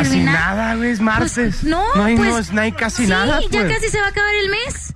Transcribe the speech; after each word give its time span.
Casi 0.00 0.10
terminar? 0.10 0.34
nada, 0.34 0.74
güey, 0.74 0.90
es 0.90 1.00
martes. 1.00 1.32
Pues, 1.60 1.64
no, 1.64 1.82
no 1.94 2.04
hay, 2.04 2.16
pues, 2.16 2.28
no 2.30 2.38
es- 2.38 2.52
no 2.52 2.60
hay 2.60 2.72
casi 2.72 3.04
sí, 3.04 3.08
nada. 3.10 3.40
ya 3.40 3.48
pues. 3.50 3.72
casi 3.74 3.88
se 3.88 4.00
va 4.00 4.06
a 4.06 4.10
acabar 4.10 4.34
el 4.34 4.50
mes. 4.50 4.92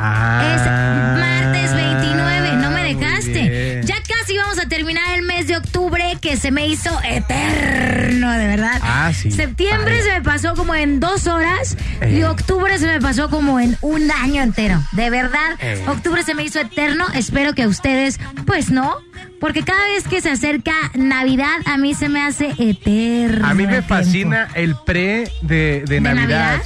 Ah, 0.00 0.42
Es 0.54 1.20
martes 1.20 1.74
29, 1.74 2.52
no 2.56 2.70
me 2.70 2.94
dejaste. 2.94 3.80
Ya 3.84 3.96
casi 3.96 4.36
vamos 4.38 4.58
a 4.60 4.68
terminar 4.68 5.02
el 5.16 5.22
mes 5.22 5.48
de 5.48 5.56
octubre 5.56 6.16
que 6.20 6.36
se 6.36 6.52
me 6.52 6.68
hizo 6.68 6.90
eterno, 7.02 8.30
de 8.30 8.46
verdad. 8.46 8.78
Ah, 8.82 9.10
sí. 9.12 9.32
Septiembre 9.32 10.00
se 10.02 10.10
me 10.12 10.22
pasó 10.22 10.54
como 10.54 10.74
en 10.76 11.00
dos 11.00 11.26
horas 11.26 11.76
y 12.02 12.20
Eh. 12.20 12.26
octubre 12.26 12.78
se 12.78 12.86
me 12.86 13.00
pasó 13.00 13.28
como 13.28 13.58
en 13.58 13.76
un 13.80 14.08
año 14.12 14.40
entero. 14.42 14.80
De 14.92 15.10
verdad, 15.10 15.56
Eh. 15.58 15.84
octubre 15.88 16.22
se 16.22 16.34
me 16.34 16.44
hizo 16.44 16.60
eterno. 16.60 17.04
Espero 17.14 17.54
que 17.54 17.66
ustedes, 17.66 18.20
pues 18.46 18.70
no. 18.70 18.98
Porque 19.40 19.62
cada 19.62 19.84
vez 19.88 20.06
que 20.08 20.20
se 20.20 20.30
acerca 20.30 20.72
Navidad, 20.94 21.60
a 21.66 21.78
mí 21.78 21.94
se 21.94 22.08
me 22.08 22.22
hace 22.22 22.54
eterno. 22.58 23.46
A 23.46 23.54
mí 23.54 23.66
me 23.66 23.76
el 23.76 23.84
tiempo. 23.84 23.88
fascina 23.88 24.48
el 24.54 24.74
pre 24.76 25.30
de, 25.42 25.84
de 25.86 26.00
Navidad. 26.00 26.60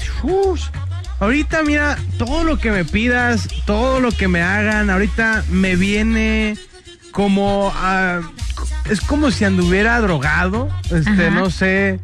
Ahorita, 1.21 1.63
mira, 1.63 1.97
todo 2.19 2.43
lo 2.43 2.59
que 2.59 2.73
me 2.73 2.85
pidas, 2.85 3.47
todo 3.65 4.01
lo 4.01 4.11
que 4.11 4.27
me 4.27 4.43
hagan, 4.43 4.91
ahorita 4.91 5.45
me 5.51 5.77
viene 5.77 6.57
como. 7.13 7.73
es 8.91 9.01
como 9.01 9.31
si 9.31 9.45
anduviera 9.45 10.01
drogado. 10.01 10.69
Este, 10.91 11.29
Ajá. 11.29 11.31
no 11.31 11.51
sé. 11.51 12.01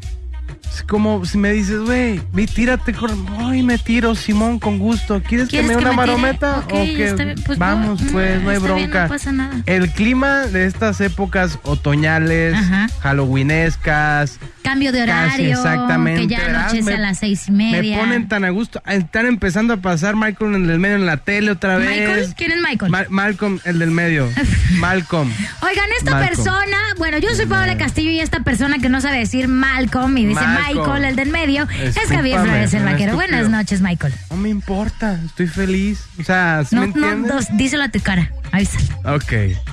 Es 0.72 0.82
como 0.84 1.24
si 1.24 1.38
me 1.38 1.52
dices, 1.52 1.80
güey, 1.80 2.20
ve, 2.32 2.46
tírate 2.46 2.92
con. 2.92 3.26
Ay, 3.38 3.62
me 3.62 3.78
tiro, 3.78 4.14
Simón, 4.14 4.58
con 4.58 4.78
gusto. 4.78 5.20
¿Quieres 5.26 5.46
que 5.48 5.58
¿Quieres 5.58 5.68
me 5.68 5.74
dé 5.76 5.80
una 5.82 5.92
marometa? 5.92 6.58
Ok, 6.58 6.72
o 6.72 6.84
que 6.84 7.34
pues, 7.44 7.58
vamos, 7.58 8.00
no, 8.00 8.12
pues, 8.12 8.42
no 8.42 8.50
hay 8.50 8.58
bien, 8.58 8.62
bronca. 8.62 9.02
no 9.04 9.08
pasa 9.08 9.32
nada. 9.32 9.62
El 9.66 9.90
clima 9.90 10.46
de 10.46 10.66
estas 10.66 11.00
épocas 11.00 11.58
otoñales, 11.64 12.54
Ajá. 12.54 12.86
halloweenescas, 13.00 14.38
Cambio 14.62 14.92
de 14.92 15.06
Casi, 15.06 15.10
horario, 15.42 15.50
exactamente, 15.50 16.22
que 16.28 16.34
ya 16.34 16.46
anochece 16.46 16.82
Me- 16.82 16.94
a 16.94 16.98
las 16.98 17.18
seis 17.18 17.48
y 17.48 17.52
media. 17.52 17.96
Me 17.96 18.02
ponen 18.02 18.28
tan 18.28 18.44
a 18.44 18.50
gusto. 18.50 18.82
Están 18.86 19.24
empezando 19.26 19.72
a 19.74 19.76
pasar 19.78 20.14
Michael 20.14 20.54
en 20.54 20.68
el 20.70 20.78
medio 20.78 20.96
en 20.96 21.06
la 21.06 21.16
tele 21.16 21.50
otra 21.52 21.76
vez. 21.78 21.88
¿Michael? 21.88 22.34
¿Quién 22.36 22.52
es 22.52 22.58
Michael? 22.62 22.92
Ma- 22.92 23.06
Malcolm, 23.08 23.60
el 23.64 23.78
del 23.78 23.90
medio. 23.90 24.28
Malcolm. 24.78 25.32
Oigan, 25.62 25.86
esta 25.96 26.10
Malcolm. 26.12 26.34
persona, 26.44 26.76
bueno, 26.98 27.16
yo 27.18 27.34
soy 27.34 27.46
Paola 27.46 27.78
Castillo 27.78 28.10
y 28.10 28.20
esta 28.20 28.40
persona 28.40 28.78
que 28.78 28.90
no 28.90 29.00
sabe 29.00 29.18
decir 29.18 29.48
Malcolm 29.48 30.16
y 30.18 30.26
dice. 30.26 30.40
Michael, 30.66 31.04
el 31.04 31.16
del 31.16 31.30
medio, 31.30 31.66
es 31.70 31.96
Javier 32.08 32.40
Flores, 32.40 32.74
el 32.74 32.84
vaquero. 32.84 33.14
Buenas 33.14 33.48
noches, 33.48 33.80
Michael. 33.80 34.14
No 34.30 34.36
me 34.36 34.48
importa, 34.48 35.20
estoy 35.24 35.46
feliz. 35.46 36.04
O 36.18 36.24
sea, 36.24 36.64
¿sí 36.68 36.74
No, 36.74 36.86
me 36.86 36.94
no, 36.94 37.28
dos, 37.28 37.46
díselo 37.52 37.84
a 37.84 37.88
tu 37.88 38.00
cara. 38.00 38.32
Avisa. 38.50 38.78
Ok. 39.04 39.32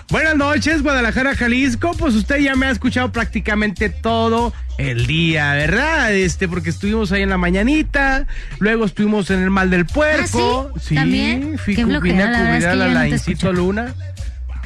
Buenas 0.10 0.36
noches, 0.36 0.84
Guadalajara, 0.84 1.36
Jalisco. 1.36 1.92
Pues 1.98 2.14
usted 2.16 2.38
ya 2.38 2.56
me 2.56 2.66
ha 2.66 2.72
escuchado 2.72 3.12
prácticamente 3.12 3.90
todo 3.90 4.54
el 4.78 5.08
día, 5.08 5.54
¿verdad? 5.54 6.14
Este, 6.14 6.48
porque 6.48 6.70
estuvimos 6.72 7.12
ahí 7.12 7.22
en 7.22 7.30
la 7.30 7.38
mañanita, 7.38 8.28
luego 8.60 8.86
estuvimos 8.86 9.30
en 9.32 9.42
el 9.42 9.50
mal 9.50 9.70
del 9.70 9.86
puerco. 9.86 10.72
¿Ah, 10.76 10.80
sí? 10.82 10.96
¿También? 10.96 11.58
fui 11.58 11.76
Qué 11.76 11.86
flojera, 11.86 12.02
vine 12.04 12.24
a 12.24 12.32
la 12.32 12.40
cubrir 12.40 12.68
a 12.68 12.76
la 12.76 13.08
escucho. 13.08 13.54
Luna. 13.54 13.94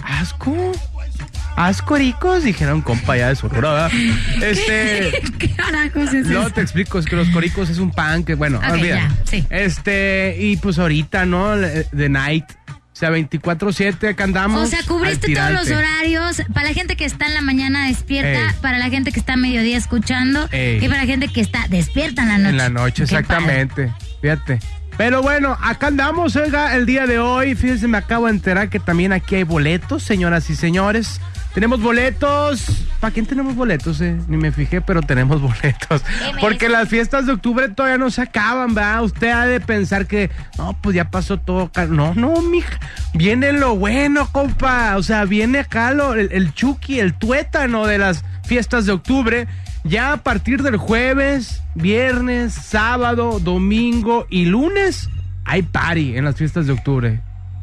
Asco. 0.03 0.72
Ascoricos, 1.59 2.44
dijeron 2.44 2.81
compa 2.81 3.18
ya 3.18 3.28
de 3.30 3.36
Sonora, 3.36 3.70
¿verdad? 3.72 3.92
Este. 4.42 5.12
¿Qué 5.38 5.50
carajos 5.52 6.14
es 6.14 6.25
No 6.28 6.42
eso? 6.44 6.52
te 6.52 6.62
explico, 6.62 7.00
es 7.00 7.06
que 7.06 7.16
los 7.18 7.28
coricos 7.30 7.70
es 7.70 7.80
un 7.80 7.92
pan 7.92 8.24
que, 8.24 8.36
bueno, 8.36 8.59
olvida. 8.72 8.96
ya, 8.96 9.12
sí. 9.25 9.46
Este, 9.50 10.38
y 10.40 10.56
pues 10.58 10.80
ahorita, 10.80 11.25
¿no? 11.25 11.56
The 11.96 12.08
Night. 12.09 12.46
O 12.68 13.00
sea, 13.00 13.12
24-7, 13.12 14.09
acá 14.09 14.25
andamos. 14.25 14.68
O 14.68 14.70
sea, 14.70 14.80
cubriste 14.86 15.34
todos 15.34 15.52
los 15.52 15.70
horarios 15.72 16.42
para 16.53 16.68
la 16.70 16.74
gente 16.74 16.97
que 16.97 17.06
está 17.06 17.28
en 17.28 17.34
la 17.34 17.42
mañana 17.42 17.88
despierta, 17.88 18.50
Ey. 18.50 18.56
para 18.62 18.78
la 18.78 18.90
gente 18.90 19.12
que 19.14 19.20
está 19.20 19.34
a 19.34 19.38
mediodía 19.38 19.78
escuchando 19.78 20.50
Ey. 20.52 20.78
y 20.84 20.88
para 20.90 21.02
la 21.02 21.06
gente 21.08 21.28
que 21.30 21.40
está 21.40 21.66
despierta 21.70 22.24
en 22.24 22.28
la 22.30 22.38
noche. 22.40 22.50
En 22.50 22.58
la 22.58 22.70
noche, 22.70 23.03
Qué 23.06 23.08
padre. 23.08 23.20
exactamente. 23.22 23.94
Fíjate. 24.22 24.59
Pero 24.99 25.21
bueno, 25.21 25.57
acá 25.61 25.87
andamos, 25.87 26.35
oiga, 26.35 26.75
el 26.75 26.85
día 26.85 27.07
de 27.07 27.19
hoy. 27.19 27.55
Fíjense, 27.55 27.87
me 27.87 27.97
acabo 27.97 28.25
de 28.25 28.33
enterar 28.33 28.67
que 28.69 28.81
también 28.81 29.13
aquí 29.13 29.35
hay 29.35 29.43
boletos, 29.43 30.03
señoras 30.03 30.49
y 30.49 30.57
señores. 30.57 31.21
Tenemos 31.53 31.81
boletos. 31.81 32.65
¿Para 32.99 33.13
quién 33.13 33.25
tenemos 33.25 33.55
boletos? 33.55 34.01
Eh? 34.01 34.17
Ni 34.27 34.35
me 34.35 34.51
fijé, 34.51 34.81
pero 34.81 35.01
tenemos 35.01 35.39
boletos. 35.41 36.03
Porque 36.41 36.67
las 36.67 36.89
fiestas 36.89 37.25
de 37.25 37.31
octubre 37.31 37.69
todavía 37.69 37.97
no 37.97 38.09
se 38.11 38.23
acaban, 38.23 38.75
¿verdad? 38.75 39.01
Usted 39.05 39.29
ha 39.29 39.45
de 39.45 39.61
pensar 39.61 40.05
que, 40.05 40.29
no, 40.57 40.77
pues 40.81 40.97
ya 40.97 41.09
pasó 41.09 41.37
todo. 41.39 41.71
No, 41.87 42.13
no, 42.13 42.41
mija. 42.41 42.77
Viene 43.13 43.53
lo 43.53 43.77
bueno, 43.77 44.27
compa. 44.33 44.97
O 44.97 45.03
sea, 45.03 45.23
viene 45.23 45.59
acá 45.59 45.91
lo- 45.93 46.13
el, 46.13 46.29
el 46.33 46.53
chuki, 46.53 46.99
el 46.99 47.13
tuétano 47.13 47.87
de 47.87 47.99
las 47.99 48.25
fiestas 48.43 48.85
de 48.85 48.91
octubre. 48.91 49.47
Ya 49.84 50.13
a 50.13 50.17
partir 50.17 50.62
del 50.62 50.78
jueves, 50.78 51.62
viernes, 51.75 52.53
sábado, 52.53 53.40
domingo 53.40 54.28
y 54.29 54.45
lunes, 54.45 55.09
hay 55.45 55.62
party 55.63 56.17
en 56.17 56.25
las 56.25 56.35
fiestas 56.35 56.67
de 56.67 56.73
octubre. 56.73 57.22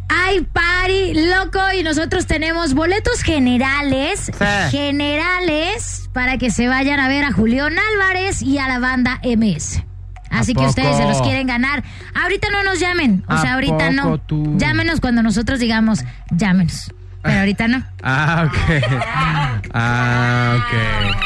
Hay 0.09 0.41
party, 0.41 1.15
loco, 1.15 1.61
y 1.79 1.83
nosotros 1.83 2.27
tenemos 2.27 2.75
boletos 2.75 3.23
generales, 3.23 4.31
Sí. 4.39 4.77
generales, 4.77 6.09
para 6.13 6.39
que 6.39 6.51
se 6.51 6.69
vayan 6.69 7.01
a 7.01 7.09
ver 7.09 7.25
a 7.25 7.33
Julián 7.33 7.75
Álvarez 7.93 8.41
y 8.43 8.59
a 8.59 8.69
la 8.69 8.79
banda 8.79 9.21
MS. 9.23 9.83
Así 10.31 10.53
¿A 10.53 10.55
que 10.61 10.67
ustedes 10.67 10.97
se 10.97 11.05
los 11.05 11.21
quieren 11.23 11.47
ganar. 11.47 11.85
Ahorita 12.15 12.49
no 12.51 12.63
nos 12.65 12.81
llamen, 12.81 13.25
o 13.29 13.33
¿A 13.33 13.41
sea, 13.43 13.55
ahorita 13.55 13.91
no. 13.91 14.19
tú? 14.19 14.55
Llámenos 14.59 15.01
cuando 15.01 15.23
nosotros 15.23 15.59
digamos, 15.61 16.05
llámenos. 16.31 16.93
Pero 17.23 17.41
ahorita 17.41 17.69
no. 17.69 17.85
Ah, 18.03 18.49
ok. 18.49 18.83
Ah, 19.79 20.57
ok. 20.59 21.17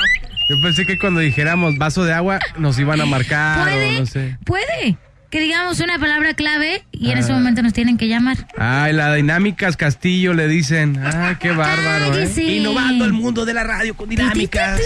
Yo 0.50 0.61
pensé 0.61 0.84
que 0.84 0.99
cuando 0.99 1.21
dijéramos 1.21 1.78
vaso 1.78 2.05
de 2.05 2.12
agua 2.12 2.41
nos 2.59 2.77
iban 2.81 3.00
a 3.00 3.06
marcar 3.06 3.69
Puede, 3.69 3.97
o 3.97 4.00
no 4.00 4.06
sé. 4.06 4.37
puede 4.44 4.99
que 5.31 5.41
digamos 5.41 5.79
una 5.81 5.99
palabra 5.99 6.35
clave 6.35 6.83
y 6.93 7.11
en 7.13 7.19
ese 7.19 7.31
Ah. 7.33 7.37
momento 7.37 7.63
nos 7.63 7.73
tienen 7.73 7.97
que 7.97 8.09
llamar. 8.09 8.37
Ay, 8.59 8.93
la 8.93 9.15
dinámicas 9.15 9.77
Castillo 9.77 10.35
le 10.35 10.49
dicen. 10.49 11.01
Ah, 11.03 11.37
qué 11.39 11.53
bárbaro, 11.53 12.17
¿eh? 12.19 12.29
Innovando 12.37 13.05
el 13.05 13.13
mundo 13.13 13.45
de 13.45 13.55
la 13.55 13.63
radio 13.65 13.95
con 13.97 14.09
dinámicas. 14.09 14.81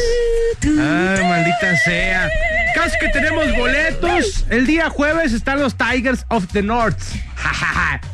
Ay, 0.62 1.24
maldita 1.24 1.76
sea. 1.84 2.28
Caso 2.74 2.94
que 3.00 3.08
tenemos 3.08 3.44
boletos. 3.56 4.44
El 4.50 4.66
día 4.66 4.90
jueves 4.90 5.32
están 5.32 5.60
los 5.60 5.76
Tigers 5.76 6.24
of 6.28 6.46
the 6.52 6.62
North. 6.62 6.98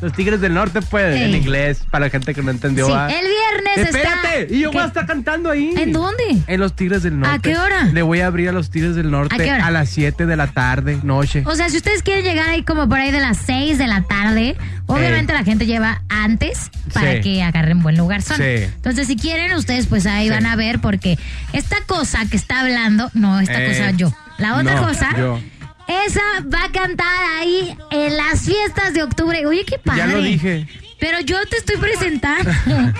los 0.01 0.11
Tigres 0.13 0.41
del 0.41 0.53
Norte, 0.53 0.81
pues, 0.81 1.15
Sí. 1.15 1.23
en 1.23 1.35
inglés, 1.35 1.83
para 1.89 2.05
la 2.05 2.09
gente 2.11 2.33
que 2.33 2.41
no 2.41 2.51
entendió. 2.51 2.87
El 3.07 3.11
viernes 3.25 3.77
Espérate, 3.87 4.41
está. 4.41 4.53
y 4.53 4.59
yo 4.59 4.71
voy 4.71 4.79
a 4.79 4.81
¿Qué? 4.81 4.87
estar 4.87 5.05
cantando 5.05 5.49
ahí. 5.51 5.73
¿En 5.77 5.93
dónde? 5.93 6.23
En 6.47 6.59
los 6.59 6.75
Tigres 6.75 7.03
del 7.03 7.17
Norte. 7.19 7.39
qué 7.51 7.57
hora? 7.57 7.83
Le 7.85 8.01
voy 8.01 8.19
a 8.19 8.27
abrir 8.27 8.49
a 8.49 8.51
los 8.51 8.69
Tigres 8.71 8.95
del 8.95 9.09
Norte 9.09 9.35
¿A 9.35 9.37
qué 9.37 9.51
hora? 9.53 9.71
las 9.71 9.89
7 9.89 10.25
de 10.25 10.35
la 10.35 10.47
tarde, 10.47 10.99
noche. 11.03 11.43
O 11.45 11.55
sea, 11.55 11.69
si 11.69 11.77
ustedes 11.77 12.03
quieren 12.03 12.20
llegar 12.21 12.49
ahí 12.49 12.63
como 12.63 12.87
por 12.87 12.99
ahí 12.99 13.11
de 13.11 13.19
las 13.19 13.37
6 13.45 13.77
de 13.77 13.87
la 13.87 14.01
tarde, 14.03 14.55
obviamente 14.87 15.33
Eh. 15.33 15.35
la 15.35 15.43
gente 15.43 15.65
lleva 15.65 16.01
antes 16.09 16.69
para 16.93 17.13
Sí. 17.15 17.21
que 17.21 17.43
agarren 17.43 17.81
buen 17.81 17.97
lugar. 17.97 18.21
Son. 18.21 18.37
Sí. 18.37 18.43
Entonces, 18.43 19.07
si 19.07 19.15
quieren, 19.15 19.53
ustedes 19.53 19.87
pues 19.87 20.05
ahí 20.05 20.25
Sí. 20.25 20.29
van 20.31 20.45
a 20.45 20.55
ver 20.55 20.79
porque 20.79 21.17
esta 21.53 21.77
cosa 21.87 22.25
que 22.29 22.37
está 22.37 22.61
hablando, 22.61 23.09
no, 23.13 23.39
esta 23.39 23.61
Eh, 23.63 23.67
cosa 23.69 23.91
yo. 23.91 24.13
La 24.37 24.55
otra 24.57 24.75
no, 24.75 24.87
cosa, 24.87 25.09
yo. 25.17 25.39
esa 26.07 26.21
va 26.53 26.65
a 26.65 26.71
cantar 26.71 27.07
ahí 27.39 27.75
en 27.91 28.17
las 28.17 28.41
fiestas 28.41 28.93
de 28.93 29.03
octubre. 29.03 29.45
Oye, 29.45 29.65
qué 29.65 29.77
padre. 29.77 29.99
Ya 29.99 30.07
lo 30.07 30.21
dije. 30.21 30.67
Pero 31.01 31.19
yo 31.19 31.35
te 31.49 31.57
estoy 31.57 31.75
presentando. 31.77 32.49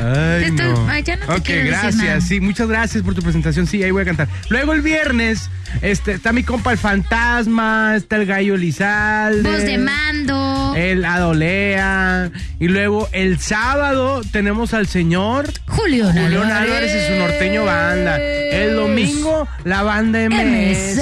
Ay, 0.00 0.44
estoy- 0.44 0.68
no. 0.68 0.88
ay, 0.88 1.02
ya 1.02 1.16
no 1.16 1.26
te 1.26 1.32
ok, 1.32 1.42
quiero 1.42 1.60
decir 1.62 1.72
gracias. 1.72 1.96
nada. 1.96 2.20
Sí, 2.20 2.40
muchas 2.40 2.68
gracias 2.68 3.02
por 3.02 3.14
tu 3.16 3.22
presentación. 3.22 3.66
Sí, 3.66 3.82
ahí 3.82 3.90
voy 3.90 4.02
a 4.02 4.04
cantar. 4.04 4.28
Luego 4.48 4.72
el 4.72 4.80
viernes 4.80 5.50
este, 5.82 6.12
está 6.12 6.32
mi 6.32 6.44
compa 6.44 6.70
el 6.70 6.78
fantasma, 6.78 7.94
está 7.96 8.14
el 8.16 8.24
gallo 8.26 8.56
Lizalde. 8.56 9.42
Voz 9.50 9.62
de 9.62 9.76
mando. 9.76 10.72
El 10.76 11.04
Adolea. 11.04 12.30
Y 12.60 12.68
luego 12.68 13.08
el 13.10 13.40
sábado 13.40 14.20
tenemos 14.30 14.72
al 14.72 14.86
señor 14.86 15.50
Julio 15.66 16.06
Julián 16.12 16.50
Álvarez 16.52 16.94
y 16.94 17.12
su 17.12 17.18
norteño 17.18 17.64
banda. 17.64 18.20
El 18.20 18.76
domingo, 18.76 19.48
la 19.64 19.82
banda 19.82 20.20
MS. 20.30 20.98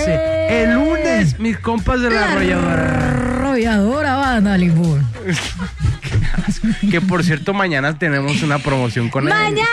El 0.48 0.72
lunes, 0.72 1.38
mis 1.38 1.58
compas 1.58 2.00
de 2.00 2.10
la 2.10 2.32
arrolladora. 2.32 3.10
Arrolladora 3.10 4.16
banda 4.16 4.56
Limón. 4.56 5.06
Que 6.90 7.00
por 7.00 7.24
cierto, 7.24 7.54
mañana 7.54 7.98
tenemos 7.98 8.42
una 8.42 8.58
promoción 8.58 9.08
con 9.10 9.24
él. 9.24 9.30
Mañana 9.30 9.66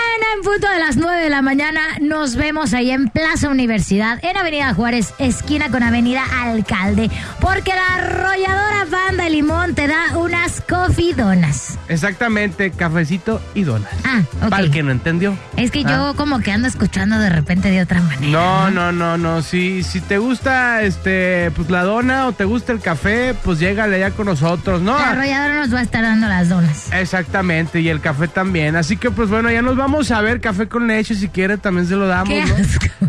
punto 0.43 0.67
de 0.69 0.79
las 0.79 0.97
9 0.97 1.23
de 1.23 1.29
la 1.29 1.41
mañana 1.41 1.79
nos 2.01 2.35
vemos 2.35 2.73
ahí 2.73 2.91
en 2.91 3.07
Plaza 3.07 3.49
Universidad, 3.49 4.19
en 4.23 4.35
Avenida 4.37 4.73
Juárez, 4.73 5.13
esquina 5.17 5.69
con 5.69 5.83
Avenida 5.83 6.23
Alcalde, 6.41 7.09
porque 7.39 7.71
la 7.73 7.95
arrolladora 7.95 8.85
Banda 8.91 9.23
de 9.23 9.29
Limón 9.29 9.73
te 9.73 9.87
da 9.87 10.17
unas 10.17 10.61
cofidonas. 10.61 11.77
Exactamente, 11.87 12.71
cafecito 12.71 13.41
y 13.55 13.63
donas. 13.63 13.89
Ah, 14.05 14.21
ok. 14.43 14.49
Para 14.49 14.63
el 14.63 14.71
que 14.71 14.83
no 14.83 14.91
entendió. 14.91 15.35
Es 15.55 15.71
que 15.71 15.83
Ah. 15.85 15.89
yo 16.11 16.15
como 16.15 16.39
que 16.39 16.51
ando 16.51 16.67
escuchando 16.67 17.17
de 17.19 17.29
repente 17.29 17.69
de 17.71 17.81
otra 17.81 18.01
manera. 18.01 18.31
No, 18.31 18.69
no, 18.71 18.91
no, 18.91 19.17
no. 19.17 19.41
Si, 19.41 19.83
si 19.83 20.01
te 20.01 20.17
gusta 20.17 20.81
este, 20.81 21.51
pues 21.51 21.69
la 21.69 21.83
dona 21.83 22.27
o 22.27 22.31
te 22.33 22.43
gusta 22.45 22.71
el 22.73 22.79
café, 22.81 23.33
pues 23.43 23.59
llégale 23.59 23.95
allá 23.97 24.11
con 24.15 24.25
nosotros, 24.25 24.81
¿no? 24.81 24.97
La 24.97 25.11
arrolladora 25.11 25.55
nos 25.61 25.73
va 25.73 25.79
a 25.79 25.83
estar 25.83 26.03
dando 26.03 26.27
las 26.27 26.49
donas. 26.49 26.91
Exactamente, 26.91 27.79
y 27.81 27.89
el 27.89 28.01
café 28.01 28.27
también. 28.27 28.75
Así 28.75 28.97
que, 28.97 29.09
pues 29.11 29.29
bueno, 29.29 29.49
ya 29.51 29.61
nos 29.61 29.75
vamos 29.77 30.11
a 30.11 30.21
ver 30.21 30.32
ver, 30.33 30.41
café 30.41 30.67
con 30.67 30.87
leche, 30.87 31.15
si 31.15 31.27
quiere, 31.29 31.57
también 31.57 31.87
se 31.87 31.95
lo 31.95 32.07
damos. 32.07 32.33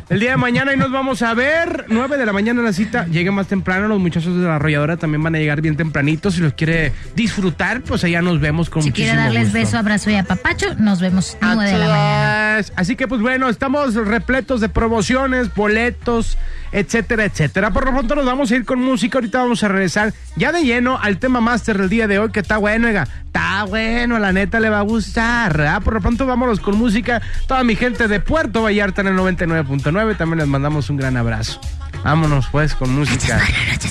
El 0.08 0.20
día 0.20 0.32
de 0.32 0.36
mañana 0.36 0.72
y 0.74 0.76
nos 0.76 0.90
vamos 0.90 1.22
a 1.22 1.32
ver. 1.34 1.86
9 1.88 2.16
de 2.18 2.26
la 2.26 2.32
mañana 2.32 2.62
la 2.62 2.72
cita. 2.72 3.06
Lleguen 3.06 3.34
más 3.34 3.46
temprano. 3.46 3.88
Los 3.88 3.98
muchachos 4.00 4.36
de 4.36 4.44
la 4.46 4.56
arrolladora 4.56 4.96
también 4.96 5.22
van 5.22 5.34
a 5.34 5.38
llegar 5.38 5.60
bien 5.62 5.76
tempranito. 5.76 6.30
Si 6.30 6.40
los 6.40 6.52
quiere 6.52 6.92
disfrutar, 7.16 7.80
pues 7.82 8.04
allá 8.04 8.20
nos 8.20 8.40
vemos 8.40 8.68
con 8.70 8.82
Si 8.82 8.92
quiere 8.92 9.16
darles 9.16 9.44
gusto. 9.44 9.58
beso, 9.58 9.78
abrazo 9.78 10.10
y 10.10 10.16
apapacho, 10.16 10.74
nos 10.76 11.00
vemos 11.00 11.36
9 11.40 11.64
de 11.64 11.78
la 11.78 11.86
mañana. 11.88 12.58
Así 12.76 12.96
que 12.96 13.08
pues 13.08 13.20
bueno, 13.20 13.48
estamos 13.48 13.94
repletos 13.94 14.60
de 14.60 14.68
promociones, 14.68 15.52
boletos, 15.54 16.36
etcétera, 16.74 17.24
etcétera. 17.24 17.70
Por 17.70 17.86
lo 17.86 17.92
pronto 17.92 18.14
nos 18.16 18.26
vamos 18.26 18.50
a 18.50 18.56
ir 18.56 18.64
con 18.64 18.82
música. 18.82 19.18
Ahorita 19.18 19.38
vamos 19.38 19.62
a 19.62 19.68
regresar 19.68 20.12
ya 20.36 20.52
de 20.52 20.64
lleno 20.64 20.98
al 21.00 21.18
tema 21.18 21.40
máster 21.40 21.78
del 21.78 21.88
día 21.88 22.08
de 22.08 22.18
hoy, 22.18 22.30
que 22.30 22.40
está 22.40 22.58
bueno, 22.58 22.88
oiga. 22.88 23.06
Está 23.26 23.64
bueno, 23.64 24.18
la 24.18 24.32
neta 24.32 24.58
le 24.60 24.68
va 24.68 24.80
a 24.80 24.82
gustar. 24.82 25.56
¿verdad? 25.56 25.80
Por 25.82 25.94
lo 25.94 26.00
pronto 26.00 26.26
vámonos 26.26 26.58
con 26.60 26.76
música. 26.76 27.22
Toda 27.46 27.62
mi 27.62 27.76
gente 27.76 28.08
de 28.08 28.18
Puerto 28.20 28.62
Vallarta 28.62 29.02
en 29.02 29.08
el 29.08 29.16
99.9, 29.16 30.16
también 30.16 30.38
les 30.38 30.48
mandamos 30.48 30.90
un 30.90 30.96
gran 30.96 31.16
abrazo. 31.16 31.60
Vámonos 32.02 32.48
pues 32.50 32.74
con 32.74 32.92
música. 32.92 33.40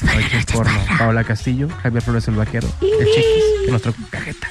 Noches 0.04 0.46
porno. 0.52 0.78
Paola 1.00 1.24
Castillo, 1.24 1.70
Javier 1.82 2.04
Flores 2.04 2.28
el 2.28 2.36
Vaquero, 2.36 2.68
el 2.82 3.08
Chiquis, 3.08 3.82
trae 3.82 3.94
cajeta. 4.12 4.48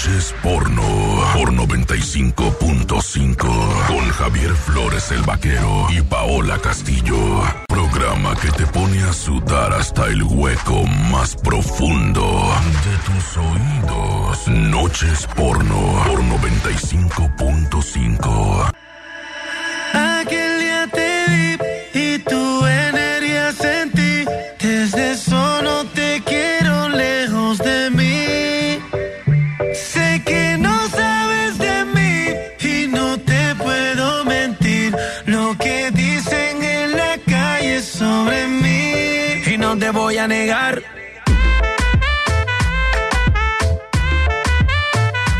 Noches 0.00 0.34
porno. 0.42 0.82
Por 1.34 1.52
95.5. 1.52 3.86
Con 3.86 4.08
Javier 4.08 4.52
Flores 4.52 5.10
el 5.10 5.20
vaquero 5.24 5.88
y 5.90 6.00
Paola 6.00 6.58
Castillo. 6.58 7.18
Programa 7.68 8.34
que 8.36 8.50
te 8.52 8.66
pone 8.68 9.02
a 9.02 9.12
sudar 9.12 9.74
hasta 9.74 10.06
el 10.06 10.22
hueco 10.22 10.86
más 11.12 11.36
profundo 11.36 12.50
de 12.82 12.96
tus 13.12 13.36
oídos. 13.36 14.48
Noches 14.48 15.28
porno. 15.36 16.02
Por 16.06 16.22
95.5. 16.22 18.72
te 39.92 39.98
voy 39.98 40.18
a 40.18 40.28
negar. 40.28 40.82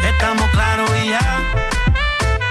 Estamos 0.09 0.51
claros 0.51 0.91
y 1.05 1.09
ya. 1.09 1.41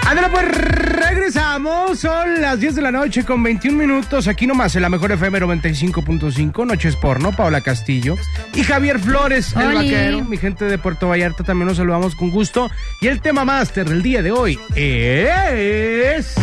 Ándale, 0.08 0.30
pues 0.30 0.46
regresamos. 0.46 2.00
Son 2.00 2.42
las 2.42 2.60
10 2.60 2.76
de 2.76 2.82
la 2.82 2.92
noche 2.92 3.26
con 3.26 3.44
21 3.44 3.78
minutos. 3.78 4.28
Aquí 4.28 4.48
nomás 4.48 4.76
en 4.76 4.84
la 4.84 4.90
mejor 4.90 5.12
FM 5.12 5.42
95.5. 5.42 6.66
Noches 6.66 6.96
porno, 6.96 7.32
Paola 7.32 7.62
Castillo. 7.62 8.16
Y 8.54 8.64
Javier 8.64 9.00
Flores, 9.00 9.54
el 9.56 9.68
Oli. 9.68 9.76
vaquero. 9.76 10.24
Mi 10.24 10.38
gente 10.38 10.66
de 10.66 10.78
Puerto 10.78 11.10
Vallarta 11.10 11.44
también 11.44 11.68
nos 11.68 11.78
saludamos 11.78 12.16
con 12.16 12.30
gusto. 12.30 12.70
Y 13.02 13.08
el 13.08 13.20
tema 13.22 13.46
máster 13.46 13.88
del 13.90 14.02
día 14.02 14.22
de 14.22 14.32
hoy 14.32 14.60
es. 14.76 16.36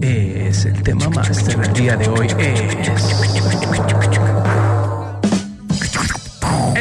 Es 0.00 0.66
el 0.66 0.82
tema 0.82 1.08
máster 1.08 1.56
del 1.56 1.72
día 1.72 1.96
de 1.96 2.08
hoy. 2.08 2.28
Es. 2.38 3.83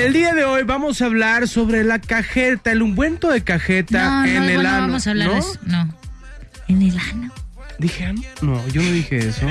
El 0.03 0.11
día 0.13 0.33
de 0.33 0.43
hoy 0.43 0.63
vamos 0.63 1.01
a 1.01 1.05
hablar 1.05 1.47
sobre 1.47 1.83
la 1.83 1.99
cajeta, 1.99 2.71
el 2.71 2.81
ungüento 2.81 3.29
de 3.29 3.41
cajeta 3.43 4.09
No, 4.09 4.25
en 4.25 4.35
no, 4.35 4.49
el 4.49 4.63
no 4.63 4.69
ano. 4.69 4.79
vamos 4.81 5.07
a 5.07 5.11
hablar 5.11 5.27
¿No? 5.27 5.33
de 5.33 5.39
eso. 5.39 5.59
No. 5.65 5.93
En 6.67 6.81
el 6.81 6.99
ano. 6.99 7.31
¿Dije 7.79 8.05
ano? 8.05 8.21
No, 8.41 8.67
yo 8.69 8.81
no 8.81 8.91
dije 8.91 9.17
eso. 9.19 9.47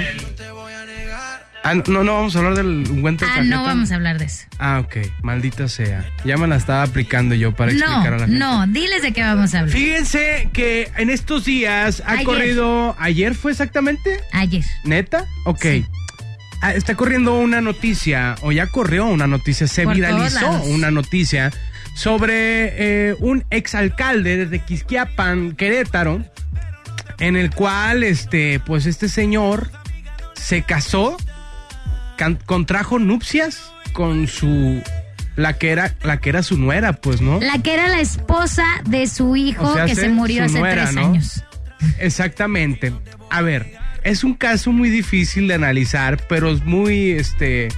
Ah, 1.65 1.75
no, 1.75 2.03
no 2.05 2.15
vamos 2.15 2.35
a 2.35 2.39
hablar 2.41 2.55
del 2.57 2.67
ungüento 2.91 3.25
de 3.25 3.31
Ah, 3.31 3.35
cajeta. 3.37 3.57
no 3.57 3.63
vamos 3.63 3.93
a 3.93 3.95
hablar 3.95 4.19
de 4.19 4.25
eso. 4.27 4.45
Ah, 4.59 4.81
ok, 4.81 4.97
maldita 5.23 5.69
sea. 5.69 6.05
Ya 6.25 6.37
me 6.37 6.47
la 6.49 6.57
estaba 6.57 6.83
aplicando 6.83 7.35
yo 7.37 7.55
para 7.55 7.71
explicar 7.73 8.09
a 8.15 8.19
la 8.19 8.27
gente. 8.27 8.39
no, 8.39 8.67
diles 8.67 9.01
de 9.03 9.13
qué 9.13 9.23
vamos 9.23 9.55
a 9.55 9.61
hablar. 9.61 9.75
Fíjense 9.77 10.51
que 10.53 10.91
en 10.97 11.09
estos 11.09 11.45
días 11.47 12.03
ha 12.05 12.13
Ayer. 12.13 12.25
corrido. 12.27 12.97
¿Ayer 12.99 13.35
fue 13.35 13.53
exactamente? 13.53 14.19
Ayer. 14.33 14.65
¿Neta? 14.85 15.25
Ok. 15.45 15.63
Sí. 15.63 15.87
Ah, 16.63 16.73
está 16.75 16.95
corriendo 16.95 17.35
una 17.35 17.61
noticia, 17.61 18.37
o 18.43 18.53
ya 18.53 18.69
corrió 18.69 19.07
una 19.07 19.27
noticia, 19.27 19.67
se 19.67 19.83
Por 19.83 19.95
viralizó 19.95 20.49
una 20.63 20.91
noticia 20.93 21.51
sobre 21.95 23.11
eh, 23.11 23.17
un 23.19 23.45
exalcalde 23.51 24.47
de 24.47 24.59
Quisquiapan, 24.61 25.53
Querétaro, 25.57 26.25
en 27.19 27.37
el 27.37 27.51
cual, 27.51 28.05
este, 28.05 28.61
pues 28.61 28.87
este 28.87 29.09
señor 29.09 29.71
se 30.35 30.63
casó, 30.63 31.17
contrajo 32.47 32.99
nupcias 33.01 33.73
con 33.93 34.29
su, 34.29 34.81
la 35.37 35.55
que 35.59 35.71
era, 35.71 35.95
la 36.05 36.21
que 36.21 36.29
era 36.31 36.43
su 36.45 36.57
nuera, 36.59 36.93
pues, 36.95 37.21
¿no? 37.21 37.41
La 37.41 37.59
que 37.59 37.75
era 37.75 37.89
la 37.89 38.01
esposa 38.01 38.65
de 38.89 39.07
su 39.09 39.35
hijo 39.37 39.65
O 39.69 39.75
sea, 39.75 39.87
que 39.87 39.95
se- 39.97 40.09
murió 40.09 40.45
hace 40.45 40.61
nuera, 40.61 40.85
tres 40.85 40.95
¿no? 40.95 41.07
años. 41.09 41.45
Exactamente. 41.99 42.93
A 43.31 43.43
ver, 43.43 43.75
es 44.05 44.25
un 44.25 44.35
caso 44.35 44.73
muy 44.73 44.91
difícil 44.91 45.49
de 45.49 45.55
analizar, 45.55 46.19
pero 46.29 46.51
es 46.51 46.65
muy, 46.65 47.11
este, 47.13 47.69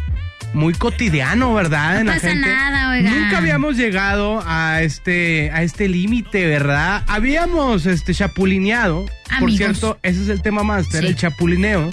muy 0.53 0.73
cotidiano, 0.75 1.53
¿verdad? 1.55 1.95
No 1.95 2.01
En 2.01 2.07
la 2.07 2.15
pasa 2.15 2.29
gente. 2.31 2.49
nada, 2.49 2.91
oiga. 2.91 3.11
Nunca 3.11 3.39
habíamos 3.39 3.77
llegado 3.77 4.43
a 4.47 4.83
este, 4.83 5.51
a 5.53 5.63
este 5.63 5.89
límite, 5.89 6.47
¿verdad? 6.47 7.03
Habíamos, 7.09 7.87
este, 7.87 8.15
chapulineado. 8.15 9.05
Por 9.05 9.49
Amigos. 9.49 9.57
cierto, 9.57 9.99
ese 10.03 10.23
es 10.23 10.29
el 10.29 10.43
tema 10.43 10.63
máster, 10.63 11.01
Sí. 11.03 11.07
el 11.09 11.17
chapulineo. 11.17 11.91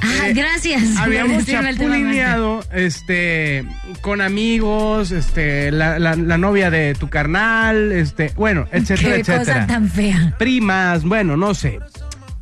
Ah, 0.00 0.28
Eh, 0.28 0.32
gracias. 0.32 0.82
por 0.94 1.02
Habíamos 1.02 1.44
chapulineado, 1.44 2.64
este, 2.72 3.64
con 4.00 4.20
amigos, 4.20 5.10
este, 5.10 5.70
la, 5.72 5.98
la- 5.98 6.14
la 6.16 6.38
novia 6.38 6.70
de 6.70 6.94
tu 6.94 7.08
carnal, 7.10 7.90
este, 7.92 8.32
bueno, 8.36 8.66
etcétera, 8.72 9.14
Qué 9.16 9.20
etcétera 9.20 9.38
cosa 9.38 9.66
tan 9.66 9.90
fea. 9.90 10.34
primas, 10.38 11.02
bueno, 11.04 11.36
no 11.36 11.52
sé. 11.52 11.78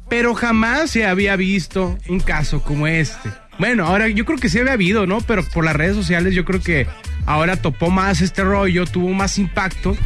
Pero 0.09 0.35
jamás 0.35 0.91
se 0.91 1.07
había 1.07 1.35
visto 1.37 1.99
un 2.09 2.21
caso 2.21 2.63
como 2.63 2.87
este. 2.87 3.31
Bueno, 3.59 3.87
ahora 3.87 4.09
yo 4.09 4.25
creo 4.25 4.39
que 4.39 4.49
sí 4.49 4.59
había 4.59 4.75
habido, 4.75 5.07
¿no? 5.07 5.21
Pero 5.23 5.43
por 5.49 5.65
las 5.65 5.75
redes 5.75 5.97
sociales 5.97 6.35
yo 6.35 6.45
creo 6.45 6.61
que 6.61 6.87
ahora 7.25 7.57
topó 7.57 7.91
más 7.91 8.21
este 8.21 8.45
rollo, 8.45 8.87
tuvo 8.87 9.13
más 9.15 9.39
impacto. 9.39 9.97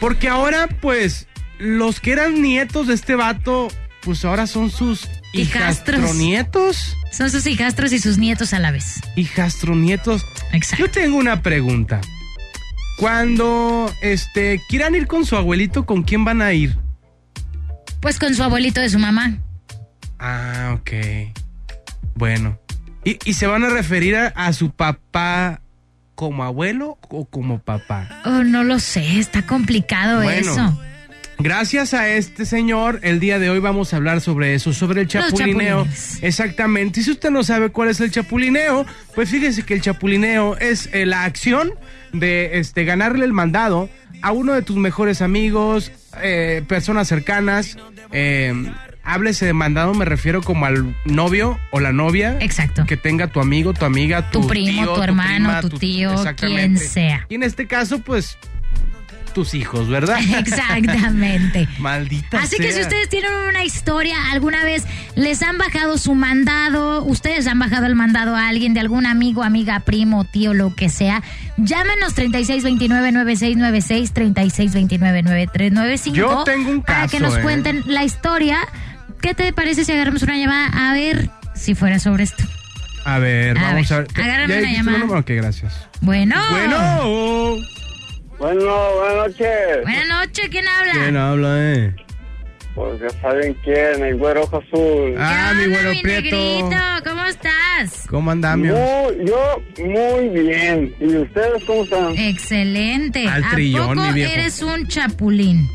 Porque 0.00 0.28
ahora, 0.28 0.68
pues, 0.80 1.26
los 1.58 2.00
que 2.00 2.12
eran 2.12 2.42
nietos 2.42 2.88
de 2.88 2.94
este 2.94 3.14
vato, 3.14 3.68
pues 4.02 4.24
ahora 4.24 4.46
son 4.46 4.70
sus 4.70 5.08
Hijastros. 5.32 5.98
hijastronietos. 5.98 6.96
Son 7.12 7.30
sus 7.30 7.46
hijastros 7.46 7.92
y 7.92 7.98
sus 7.98 8.18
nietos 8.18 8.52
a 8.52 8.58
la 8.58 8.70
vez. 8.72 9.00
Hijastronietos. 9.16 10.24
Exacto. 10.52 10.84
Yo 10.84 10.90
tengo 10.90 11.16
una 11.16 11.42
pregunta. 11.42 12.00
Cuando 12.98 13.92
este 14.00 14.60
quieran 14.68 14.94
ir 14.94 15.06
con 15.06 15.24
su 15.24 15.36
abuelito, 15.36 15.86
¿con 15.86 16.02
quién 16.02 16.24
van 16.24 16.40
a 16.42 16.52
ir? 16.52 16.76
Pues 18.00 18.18
con 18.18 18.34
su 18.34 18.42
abuelito 18.42 18.80
de 18.80 18.88
su 18.88 18.98
mamá. 18.98 19.38
Ah, 20.18 20.76
ok. 20.78 20.90
Bueno. 22.14 22.58
¿Y, 23.04 23.18
y 23.24 23.34
se 23.34 23.46
van 23.46 23.64
a 23.64 23.70
referir 23.70 24.16
a, 24.16 24.28
a 24.28 24.52
su 24.52 24.70
papá 24.70 25.60
como 26.14 26.42
abuelo 26.44 26.98
o 27.08 27.24
como 27.26 27.60
papá? 27.60 28.08
Oh, 28.24 28.42
no 28.42 28.64
lo 28.64 28.80
sé, 28.80 29.18
está 29.18 29.46
complicado 29.46 30.22
Bueno, 30.22 30.50
eso. 30.52 30.80
Gracias 31.38 31.92
a 31.92 32.08
este 32.08 32.46
señor, 32.46 33.00
el 33.02 33.20
día 33.20 33.38
de 33.38 33.50
hoy 33.50 33.58
vamos 33.58 33.92
a 33.92 33.96
hablar 33.96 34.22
sobre 34.22 34.54
eso, 34.54 34.72
sobre 34.72 35.02
el 35.02 35.08
chapulineo. 35.08 35.86
Exactamente. 36.22 37.00
Y 37.00 37.02
si 37.02 37.10
usted 37.10 37.30
no 37.30 37.44
sabe 37.44 37.68
cuál 37.68 37.90
es 37.90 38.00
el 38.00 38.10
chapulineo, 38.10 38.86
pues 39.14 39.28
fíjese 39.28 39.62
que 39.62 39.74
el 39.74 39.82
chapulineo 39.82 40.56
es 40.56 40.88
eh, 40.94 41.04
la 41.04 41.24
acción 41.24 41.72
de 42.14 42.58
este, 42.58 42.84
ganarle 42.84 43.26
el 43.26 43.34
mandado 43.34 43.90
a 44.22 44.32
uno 44.32 44.54
de 44.54 44.62
tus 44.62 44.76
mejores 44.76 45.20
amigos, 45.20 45.92
eh, 46.22 46.64
personas 46.66 47.06
cercanas. 47.06 47.76
Eh, 48.12 48.54
háblese 49.06 49.46
de 49.46 49.52
mandado, 49.52 49.94
me 49.94 50.04
refiero 50.04 50.42
como 50.42 50.66
al 50.66 50.94
novio 51.04 51.58
o 51.70 51.80
la 51.80 51.92
novia. 51.92 52.36
Exacto. 52.40 52.84
Que 52.86 52.96
tenga 52.96 53.28
tu 53.28 53.40
amigo, 53.40 53.72
tu 53.72 53.84
amiga, 53.84 54.30
tu, 54.30 54.42
Tu 54.42 54.48
primo, 54.48 54.82
tío, 54.82 54.94
tu 54.94 55.02
hermano, 55.02 55.48
prima, 55.48 55.60
tu 55.62 55.78
tío, 55.78 56.14
quien 56.36 56.76
sea. 56.76 57.24
Y 57.28 57.36
en 57.36 57.44
este 57.44 57.66
caso, 57.66 58.00
pues, 58.00 58.36
tus 59.36 59.54
hijos, 59.54 59.88
¿verdad? 59.88 60.18
Exactamente. 60.38 61.68
Maldita 61.78 62.40
Así 62.40 62.56
que 62.56 62.72
si 62.72 62.80
ustedes 62.80 63.08
tienen 63.10 63.30
una 63.48 63.62
historia, 63.64 64.16
alguna 64.32 64.64
vez 64.64 64.84
les 65.14 65.42
han 65.42 65.58
bajado 65.58 65.98
su 65.98 66.14
mandado, 66.14 67.04
ustedes 67.04 67.46
han 67.46 67.58
bajado 67.58 67.84
el 67.84 67.94
mandado 67.94 68.34
a 68.34 68.48
alguien 68.48 68.72
de 68.72 68.80
algún 68.80 69.04
amigo, 69.06 69.42
amiga, 69.42 69.80
primo, 69.80 70.24
tío, 70.24 70.54
lo 70.54 70.74
que 70.74 70.88
sea, 70.88 71.22
llámenos 71.58 72.16
3629-9696, 72.16 74.12
3629-9395. 74.12 76.12
Yo 76.12 76.44
tengo 76.44 76.70
un 76.70 76.80
Para 76.82 77.06
que 77.06 77.18
caso, 77.18 77.30
nos 77.30 77.38
¿eh? 77.38 77.42
cuenten 77.42 77.82
la 77.86 78.04
historia. 78.04 78.60
¿Qué 79.20 79.34
te 79.34 79.52
parece 79.52 79.84
si 79.84 79.92
agarramos 79.92 80.22
una 80.22 80.36
llamada 80.36 80.68
a 80.90 80.92
ver 80.94 81.28
si 81.54 81.74
fuera 81.74 81.98
sobre 81.98 82.24
esto? 82.24 82.44
A 83.04 83.18
ver, 83.18 83.56
A 83.58 83.62
vamos 83.62 83.88
ver, 83.88 83.98
a 83.98 84.00
ver. 84.02 84.08
¿Qué- 84.12 84.22
agárrame 84.22 84.54
¿Ya 84.54 84.60
una 84.60 84.72
llamada. 84.72 84.98
número? 84.98 85.20
Ok, 85.20 85.30
gracias. 85.30 85.88
Bueno. 86.00 86.36
Bueno. 86.50 87.56
Bueno, 88.38 88.60
buenas 88.98 89.16
noches. 89.28 89.82
Buenas 89.82 90.08
noches, 90.08 90.48
¿quién 90.50 90.68
habla? 90.68 90.92
¿Quién 90.92 91.16
habla, 91.16 91.72
eh? 91.72 91.94
Pues 92.74 93.00
ya 93.00 93.08
saben 93.22 93.56
quién, 93.64 94.04
el 94.04 94.16
güero 94.16 94.42
ojo 94.42 94.58
azul. 94.58 95.14
Ah, 95.18 95.52
¿Qué 95.58 95.66
mi 95.66 95.72
güero 95.72 95.90
mi 95.92 96.02
prieto. 96.02 96.36
negrito? 96.36 96.76
¿Cómo 97.04 97.24
estás? 97.24 98.06
¿Cómo 98.10 98.30
andamos? 98.30 98.66
Muy, 98.68 99.26
yo 99.26 99.62
muy 99.82 100.28
bien. 100.28 100.94
¿Y 101.00 101.16
ustedes 101.16 101.64
cómo 101.66 101.84
están? 101.84 102.18
Excelente. 102.18 103.26
Al 103.26 103.44
¿A 103.44 103.50
trillón, 103.52 103.94
poco 103.96 104.08
mi 104.08 104.12
viejo. 104.12 104.32
eres 104.34 104.60
un 104.62 104.86
chapulín? 104.88 105.66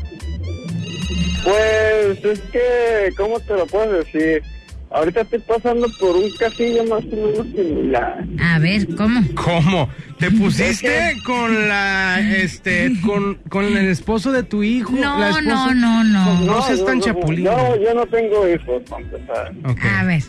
Pues 1.44 2.24
es 2.24 2.40
que, 2.52 3.12
¿cómo 3.16 3.40
te 3.40 3.54
lo 3.54 3.66
puedo 3.66 3.92
decir? 3.92 4.42
Ahorita 4.90 5.22
estoy 5.22 5.38
pasando 5.38 5.88
por 5.98 6.16
un 6.16 6.30
casillo 6.36 6.84
más 6.84 7.02
o 7.04 7.16
menos 7.16 7.46
similar. 7.56 8.24
A 8.38 8.58
ver, 8.58 8.86
¿cómo? 8.94 9.20
¿Cómo? 9.34 9.88
¿Te 10.18 10.30
pusiste 10.30 11.16
con 11.24 11.66
la, 11.68 12.20
este, 12.20 12.92
con, 13.04 13.36
con 13.48 13.64
el 13.64 13.88
esposo 13.88 14.32
de 14.32 14.42
tu 14.42 14.62
hijo? 14.62 14.92
No, 14.92 15.18
la 15.18 15.30
esposa? 15.30 15.42
no, 15.46 15.74
no, 15.74 16.04
no. 16.04 16.40
No 16.44 16.62
seas 16.62 16.84
tan 16.84 17.00
chapulín. 17.00 17.44
No, 17.44 17.74
yo 17.76 17.94
no 17.94 18.04
tengo 18.06 18.46
hijos, 18.46 18.82
para 18.88 19.02
empezar. 19.02 19.52
Ok. 19.64 19.80
A 19.82 20.04
ver. 20.04 20.22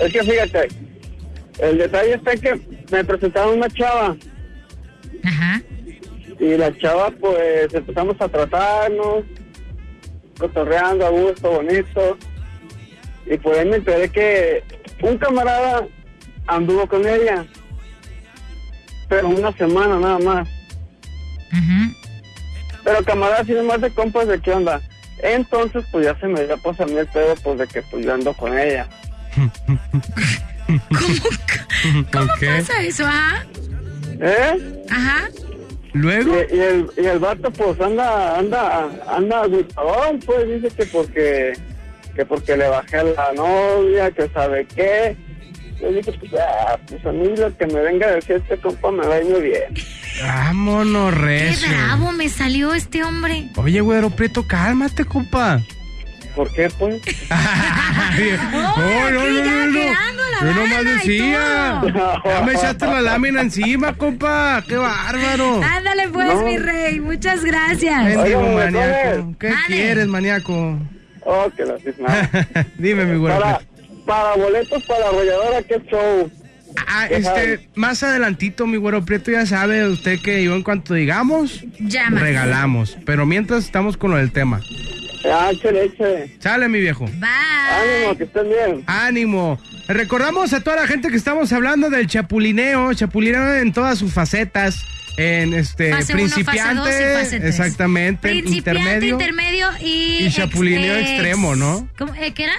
Es 0.00 0.12
que 0.12 0.22
fíjate, 0.22 0.68
el 1.58 1.78
detalle 1.78 2.14
está 2.14 2.34
que 2.36 2.58
me 2.90 3.04
presentaron 3.04 3.58
una 3.58 3.68
chava 3.68 4.16
Ajá. 5.22 5.62
y 6.38 6.56
la 6.56 6.74
chava 6.78 7.10
pues 7.10 7.74
empezamos 7.74 8.16
a 8.20 8.28
tratarnos, 8.28 9.24
cotorreando 10.40 11.06
a 11.06 11.10
gusto, 11.10 11.50
bonito. 11.52 12.18
Y 13.26 13.36
por 13.38 13.54
ahí 13.54 13.68
me 13.68 13.76
enteré 13.76 14.08
que 14.10 14.64
un 15.02 15.16
camarada 15.18 15.86
anduvo 16.48 16.86
con 16.88 17.06
ella, 17.06 17.44
pero 19.08 19.28
una 19.28 19.52
semana 19.52 19.98
nada 20.00 20.18
más. 20.18 20.48
Pero 22.82 23.04
camarada 23.04 23.42
así 23.42 23.52
nomás 23.52 23.80
de 23.82 23.90
compas 23.94 24.26
de 24.26 24.40
qué 24.40 24.52
onda. 24.52 24.80
Entonces 25.22 25.84
pues 25.92 26.06
ya 26.06 26.18
se 26.18 26.26
me 26.26 26.44
dio 26.44 26.56
pues 26.62 26.80
a 26.80 26.86
mí 26.86 26.96
el 26.96 27.06
pedo 27.08 27.34
pues 27.42 27.58
de 27.58 27.66
que 27.68 27.82
pues 27.82 28.04
yo 28.04 28.14
ando 28.14 28.32
con 28.34 28.58
ella. 28.58 28.88
¿Cómo 32.12 32.24
Ok. 32.24 32.40
pasa 32.46 32.82
eso, 32.82 33.04
ah? 33.06 33.44
¿Eh? 34.20 34.84
Ajá. 34.90 35.28
Luego, 35.92 36.32
Y, 36.50 36.56
y 36.56 36.60
el, 36.60 36.90
y 36.96 37.04
el 37.06 37.18
vato 37.18 37.50
pues 37.52 37.80
anda, 37.80 38.38
anda, 38.38 38.88
anda 39.08 39.42
agüitadón, 39.42 40.20
pues 40.20 40.46
dice 40.62 40.74
que 40.76 40.86
porque, 40.86 41.52
que 42.14 42.24
porque 42.26 42.56
le 42.56 42.68
bajé 42.68 42.98
a 42.98 43.04
la 43.04 43.32
novia, 43.34 44.10
que 44.10 44.28
sabe 44.28 44.66
qué. 44.66 45.16
Yo 45.80 45.90
dije, 45.92 46.12
pues, 46.20 46.32
ah, 46.34 46.78
pues 46.86 47.04
a 47.06 47.10
mí 47.12 47.34
lo 47.36 47.56
que 47.56 47.66
me 47.66 47.80
venga 47.80 48.06
a 48.06 48.12
decir 48.12 48.36
este 48.36 48.56
compa 48.58 48.90
me 48.92 49.06
va 49.06 49.14
a 49.14 49.18
ir 49.22 49.24
muy 49.30 49.40
bien. 49.40 49.74
vámonos, 50.22 51.14
Qué 51.14 51.20
recio. 51.20 51.68
bravo 51.70 52.12
me 52.12 52.28
salió 52.28 52.74
este 52.74 53.02
hombre. 53.02 53.48
Oye, 53.56 53.80
güero 53.80 54.10
prieto, 54.10 54.46
cálmate, 54.46 55.04
compa. 55.06 55.60
¿Por 56.34 56.52
qué, 56.52 56.68
pues? 56.78 57.00
no, 58.52 59.10
no, 59.10 59.10
no, 59.10 59.44
no, 59.44 59.66
no. 59.66 59.80
Yo 60.42 60.54
nomás 60.54 60.84
decía. 60.84 61.82
Ya 62.24 62.42
me 62.46 62.52
echaste 62.52 62.86
la 62.86 63.00
lámina 63.02 63.40
encima, 63.42 63.94
compa. 63.94 64.62
Qué 64.66 64.76
bárbaro. 64.76 65.60
Ándale 65.62 66.08
pues, 66.08 66.26
No. 66.28 66.42
mi 66.44 66.56
rey. 66.56 67.00
Muchas 67.00 67.44
gracias. 67.44 68.02
Maníaco. 68.16 69.34
¿Qué 69.38 69.52
quieres, 69.66 70.06
maníaco? 70.06 70.78
Oh, 71.22 71.50
que 71.54 71.64
la 71.64 71.78
cisna. 71.84 72.30
Dime, 72.78 73.04
mi 73.04 73.18
güero 73.18 73.38
Para, 73.38 73.60
para 74.06 74.36
boletos 74.36 74.82
para 74.84 75.00
la 75.00 75.06
arrolladora, 75.08 75.62
qué 75.62 75.78
show. 75.90 76.30
Ah, 76.86 77.06
este, 77.10 77.68
más 77.74 78.02
adelantito, 78.02 78.66
mi 78.66 78.76
güero 78.78 79.04
prieto, 79.04 79.30
ya 79.32 79.44
sabe 79.44 79.86
usted 79.88 80.20
que 80.22 80.42
yo 80.44 80.54
en 80.54 80.62
cuanto 80.62 80.94
digamos, 80.94 81.64
Llama. 81.80 82.20
regalamos. 82.20 82.96
Pero 83.04 83.26
mientras 83.26 83.64
estamos 83.64 83.96
con 83.96 84.12
lo 84.12 84.16
del 84.16 84.30
tema. 84.32 84.60
Ah, 85.24 85.50
échale, 85.52 85.84
échale. 85.84 86.36
Sale, 86.38 86.68
mi 86.68 86.80
viejo. 86.80 87.04
Ánimo, 87.04 88.08
Bye. 88.08 88.16
que 88.18 88.24
estén 88.24 88.48
bien. 88.48 88.84
Ánimo. 88.86 89.60
Recordamos 89.88 90.52
a 90.52 90.60
toda 90.60 90.76
la 90.76 90.86
gente 90.86 91.08
que 91.08 91.16
estamos 91.16 91.52
hablando 91.52 91.90
del 91.90 92.06
chapulineo, 92.06 92.92
chapulineo 92.94 93.54
en 93.56 93.72
todas 93.72 93.98
sus 93.98 94.12
facetas. 94.12 94.76
En 95.16 95.52
este 95.52 95.90
Fase 95.90 96.14
uno, 96.14 96.22
fase 96.22 96.34
principiante, 96.44 96.74
dos 96.76 96.88
y 96.88 97.14
fase 97.14 97.40
tres. 97.40 97.50
exactamente, 97.50 98.28
Principiante, 98.30 98.80
intermedio. 98.80 99.14
intermedio 99.14 99.68
y... 99.82 100.24
y 100.24 100.30
chapulineo 100.30 100.96
extremo, 100.96 101.56
¿no? 101.56 101.86
¿Cómo, 101.98 102.14
eh, 102.14 102.32
¿Qué 102.32 102.44
era? 102.44 102.54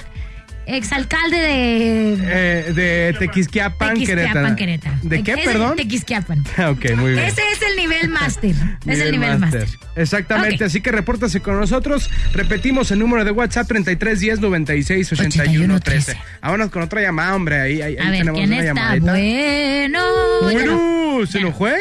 Exalcalde 0.67 1.37
de... 1.37 2.13
eh, 2.21 2.73
de 2.73 3.15
Tequisquiapan, 3.17 3.93
Tequisquiapan, 3.95 4.55
Querétaro. 4.55 4.55
Querétaro. 4.55 4.95
¿De 5.01 5.23
qué, 5.23 5.37
perdón? 5.37 5.75
Tequisquiapan. 5.75 6.39
ok, 6.69 6.91
muy 6.97 7.13
bien. 7.13 7.25
Ese 7.25 7.41
es 7.51 7.61
el 7.63 7.70
nivel 8.01 8.09
máster. 8.21 8.55
Es 8.85 8.99
el 8.99 9.11
nivel 9.11 9.39
máster. 9.39 9.67
Exactamente, 9.95 10.63
así 10.63 10.81
que 10.81 10.91
repórtase 10.91 11.41
con 11.41 11.59
nosotros. 11.59 12.09
Repetimos 12.33 12.91
el 12.91 12.99
número 12.99 13.23
de 13.25 13.31
WhatsApp 13.31 13.67
3310 13.67 14.39
96 14.39 15.11
81 15.13 15.79
13. 15.79 16.11
81, 16.11 16.25
Vámonos 16.41 16.71
con 16.71 16.83
otra 16.83 17.01
llamada, 17.01 17.35
hombre. 17.35 17.59
Ahí, 17.61 17.81
ahí, 17.81 17.97
ahí 17.97 18.07
A 18.07 18.09
ver, 18.09 18.19
tenemos 18.19 18.39
¿quién 18.39 18.49
una 18.51 18.59
está? 18.59 18.73
llamadita. 18.95 19.11
Bueno. 19.11 19.99
Bueno, 20.43 21.25
¿se 21.27 21.39
lo 21.39 21.51
fue? 21.53 21.75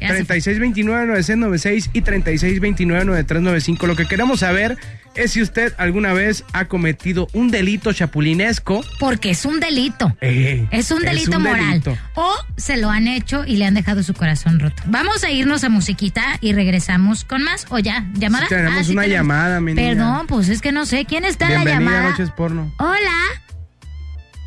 Ya 0.00 0.08
se 0.16 0.24
fue. 0.24 0.38
3629-9696 0.38 1.90
y 1.92 2.02
3629-9395. 2.02 3.86
Lo 3.86 3.96
que 3.96 4.06
queremos 4.06 4.40
saber 4.40 4.76
es 5.14 5.32
si 5.32 5.42
usted 5.42 5.74
alguna 5.78 6.12
vez 6.12 6.44
ha 6.52 6.66
cometido 6.66 7.26
un 7.32 7.50
delito 7.50 7.92
chapulinesco. 7.92 8.82
Porque 9.00 9.30
es 9.30 9.44
un 9.44 9.58
delito. 9.60 10.16
Eh, 10.20 10.66
Es 10.70 10.90
un 10.92 11.02
delito 11.02 11.36
un 11.38 11.42
moral. 11.42 11.70
delito. 11.70 11.96
O 12.14 12.32
se 12.56 12.76
lo 12.76 12.90
han 12.90 13.08
hecho 13.08 13.44
y 13.44 13.56
le 13.56 13.64
han 13.66 13.74
dejado 13.74 14.02
su 14.02 14.14
corazón 14.14 14.60
roto. 14.60 14.82
Vamos 14.86 15.24
a 15.24 15.30
irnos 15.30 15.64
a 15.64 15.68
musiquita 15.68 16.38
y 16.40 16.52
regresamos 16.52 17.24
con 17.24 17.42
más. 17.42 17.66
¿O 17.70 17.78
ya? 17.80 18.06
¿Llamada? 18.14 18.44
Sí, 18.46 18.54
tenemos 18.54 18.78
Ah, 18.80 18.84
sí 18.84 18.92
una 18.92 19.06
llamada, 19.06 19.60
mi 19.60 19.74
niña. 19.74 19.88
Perdón, 19.88 20.26
pues 20.28 20.48
es 20.48 20.60
que 20.60 20.70
no 20.72 20.86
sé. 20.86 21.04
¿Quién 21.04 21.24
está 21.24 21.46
en 21.46 21.54
la 21.54 21.64
Bienvenida 21.64 21.90
a 21.90 21.94
llamada? 21.94 22.10
Noches 22.10 22.30
Porno. 22.30 22.72
Hola. 22.78 23.42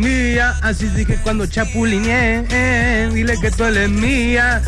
mía, 0.00 0.54
así 0.62 0.86
dije 0.88 1.18
cuando 1.22 1.46
chapulineé, 1.46 2.44
eh, 2.50 3.10
dile 3.12 3.34
que 3.40 3.50
tú 3.50 3.64
eres 3.64 3.90
mía. 3.90 4.62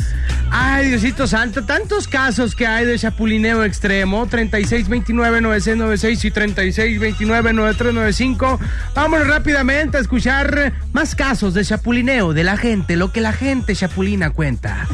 Ay, 0.54 0.88
Diosito 0.88 1.26
Santo, 1.26 1.64
tantos 1.64 2.06
casos 2.06 2.54
que 2.54 2.66
hay 2.66 2.84
de 2.84 2.98
chapulineo 2.98 3.64
extremo, 3.64 4.26
3629-9696 4.28 6.24
y 6.26 6.30
3629-9395. 6.30 8.58
Vámonos 8.94 9.28
rápidamente 9.28 9.96
a 9.96 10.00
escuchar 10.00 10.74
más 10.92 11.14
casos 11.14 11.54
de 11.54 11.64
chapulineo 11.64 12.34
de 12.34 12.44
la 12.44 12.58
gente, 12.58 12.96
lo 12.96 13.12
que 13.12 13.22
la 13.22 13.32
gente 13.32 13.74
chapulina 13.74 14.28
cuenta. 14.30 14.86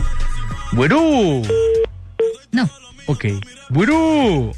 Bueno, 0.72 1.42
No. 2.52 2.70
ok. 3.06 3.24
Bueno, 3.70 4.52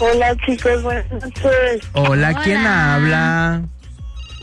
Hola 0.00 0.34
chicos, 0.46 0.82
buenas 0.82 1.08
noches. 1.12 1.82
hola, 1.92 2.34
¿quién 2.42 2.58
Hola. 2.60 2.94
habla? 2.94 3.62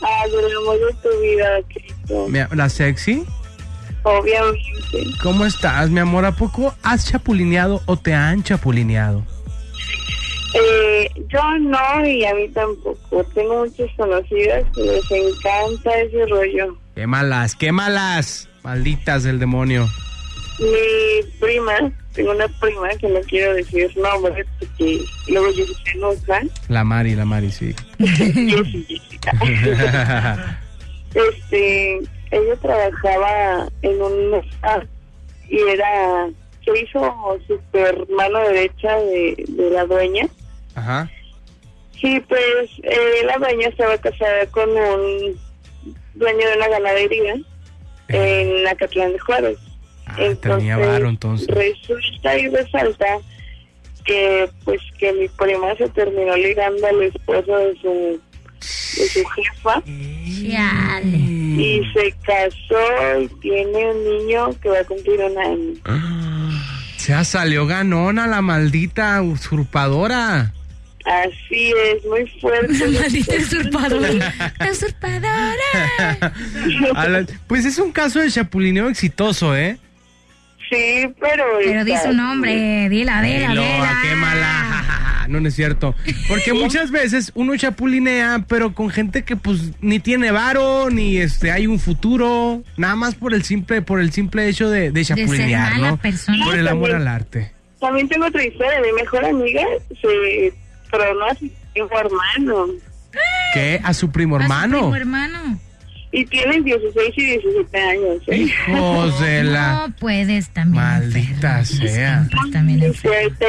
Ah, 0.02 0.24
del 0.28 0.56
amor 0.56 0.78
de 0.78 0.94
tu 1.02 1.20
vida, 1.20 1.46
Cristo. 1.68 2.54
¿La 2.54 2.68
sexy? 2.68 3.24
Obviamente. 4.02 4.62
¿Cómo 5.22 5.44
estás, 5.44 5.90
mi 5.90 6.00
amor? 6.00 6.24
¿A 6.24 6.32
poco 6.32 6.74
has 6.82 7.10
chapulineado 7.10 7.82
o 7.86 7.96
te 7.96 8.14
han 8.14 8.42
chapulineado? 8.42 9.24
Eh, 10.54 11.10
yo 11.28 11.58
no 11.58 12.06
y 12.06 12.24
a 12.24 12.34
mí 12.34 12.48
tampoco. 12.48 13.24
Tengo 13.34 13.64
muchas 13.64 13.90
conocidas 13.96 14.64
que 14.74 14.82
les 14.82 15.10
encanta 15.10 15.98
ese 16.00 16.24
rollo. 16.26 16.76
Quémalas, 16.94 17.54
quémalas, 17.56 18.48
malditas 18.62 19.24
del 19.24 19.38
demonio. 19.38 19.88
Mi 20.58 21.30
prima, 21.40 21.92
tengo 22.16 22.32
una 22.32 22.48
prima 22.48 22.88
que 22.98 23.08
no 23.08 23.20
quiero 23.20 23.54
decir 23.54 23.94
nombre 23.96 24.44
porque 24.58 25.00
luego 25.28 25.50
yo 25.52 25.64
se 25.66 25.90
enoja. 25.92 26.40
La 26.68 26.82
Mari, 26.82 27.14
la 27.14 27.26
Mari, 27.26 27.52
sí. 27.52 27.74
Jessie, 27.98 28.84
Jessica. 28.88 29.32
este, 31.14 31.98
ella 32.30 32.56
trabajaba 32.60 33.68
en 33.82 34.02
un 34.02 34.30
lugar 34.30 34.88
y 35.48 35.58
era, 35.60 36.28
se 36.64 36.80
hizo 36.80 37.38
super 37.46 38.08
mano 38.08 38.38
derecha 38.48 38.96
de, 38.96 39.44
de 39.46 39.70
la 39.70 39.84
dueña. 39.84 40.26
Ajá. 40.74 41.10
Sí, 42.00 42.20
pues 42.28 42.70
eh, 42.82 43.24
la 43.26 43.36
dueña 43.38 43.68
estaba 43.68 43.96
casada 43.98 44.46
con 44.50 44.70
un 44.70 45.38
dueño 46.14 46.48
de 46.48 46.56
una 46.56 46.68
ganadería 46.68 47.36
en 48.08 48.68
Acatlán 48.68 49.12
de 49.12 49.18
Juárez. 49.18 49.58
Ah, 50.06 50.16
tenía 50.40 50.76
varo, 50.76 51.08
entonces. 51.08 51.46
Resulta 51.48 52.38
y 52.38 52.48
resalta 52.48 53.06
que 54.04 54.48
pues 54.64 54.80
que 54.98 55.12
mi 55.12 55.28
prima 55.28 55.74
se 55.76 55.88
terminó 55.88 56.36
ligando 56.36 56.86
al 56.86 57.02
esposo 57.02 57.56
de 57.58 57.76
su 57.80 58.20
de 59.00 59.08
su 59.08 59.24
jefa 59.26 59.82
Chale. 59.82 61.08
y 61.08 61.82
se 61.92 62.14
casó 62.24 63.20
y 63.20 63.28
tiene 63.40 63.90
un 63.90 64.04
niño 64.04 64.50
que 64.60 64.68
va 64.68 64.78
a 64.80 64.84
cumplir 64.84 65.20
un 65.20 65.38
año. 65.38 65.74
Se 66.96 67.24
salió 67.24 67.66
ganona 67.66 68.26
la 68.26 68.42
maldita 68.42 69.20
usurpadora. 69.22 70.52
Así 71.04 71.72
es, 71.92 72.04
muy 72.06 72.26
fuerte. 72.40 72.86
Maldita 73.00 73.34
usurpadora. 73.36 74.54
La 74.58 74.70
usurpadora. 74.72 76.32
La- 77.08 77.26
pues 77.46 77.64
es 77.64 77.78
un 77.78 77.92
caso 77.92 78.20
de 78.20 78.30
chapulineo 78.30 78.88
exitoso, 78.88 79.56
¿eh? 79.56 79.78
Sí, 80.70 81.08
pero... 81.20 81.44
Pero 81.64 81.84
di 81.84 81.94
su 82.02 82.12
nombre, 82.12 82.88
dila, 82.88 83.22
dila, 83.22 83.48
Dilo, 83.50 83.62
dila. 83.62 83.98
quémala. 84.02 84.82
No, 85.28 85.40
no 85.40 85.48
es 85.48 85.56
cierto. 85.56 85.92
Porque 86.28 86.52
muchas 86.52 86.92
veces 86.92 87.32
uno 87.34 87.56
chapulinea, 87.56 88.44
pero 88.46 88.74
con 88.74 88.90
gente 88.90 89.24
que 89.24 89.34
pues 89.34 89.72
ni 89.80 89.98
tiene 89.98 90.30
varo, 90.30 90.88
ni 90.88 91.16
este 91.16 91.50
hay 91.50 91.66
un 91.66 91.80
futuro, 91.80 92.62
nada 92.76 92.94
más 92.94 93.16
por 93.16 93.34
el 93.34 93.42
simple, 93.42 93.82
por 93.82 93.98
el 93.98 94.12
simple 94.12 94.48
hecho 94.48 94.70
de, 94.70 94.92
de 94.92 95.04
ser 95.04 95.16
chapulinear, 95.16 95.72
mala 95.72 95.90
¿no? 95.90 95.96
persona. 95.96 96.44
Por 96.44 96.54
el 96.54 96.68
amor 96.68 96.90
También. 96.90 97.08
al 97.08 97.14
arte. 97.16 97.52
También 97.80 98.08
tengo 98.08 98.26
otra 98.26 98.44
historia. 98.44 98.80
Mi 98.80 98.92
mejor 98.92 99.24
amiga 99.24 99.62
se 100.00 100.54
tronó 100.92 101.24
a 101.26 101.34
su 101.34 101.46
hijo 101.46 101.90
hermano. 101.98 102.66
¿Qué? 103.52 103.80
A 103.82 103.94
su 103.94 104.12
primo 104.12 104.36
A 104.36 104.38
su 104.38 104.44
hermano. 104.44 104.78
primo 104.78 104.94
hermano. 104.96 105.58
Y 106.12 106.24
tienen 106.26 106.64
16 106.64 107.12
y 107.16 107.24
17 107.26 107.78
años. 107.78 108.22
¿eh? 108.28 108.36
Hijos 108.36 109.20
de 109.20 109.42
la 109.44 109.86
No 109.88 109.94
puedes 109.96 110.48
también. 110.50 110.84
maldita 110.84 111.58
enfermo. 111.60 111.88
sea. 111.88 112.24
Siempre 112.24 112.52
también 112.52 112.94
fuerte. 112.94 113.46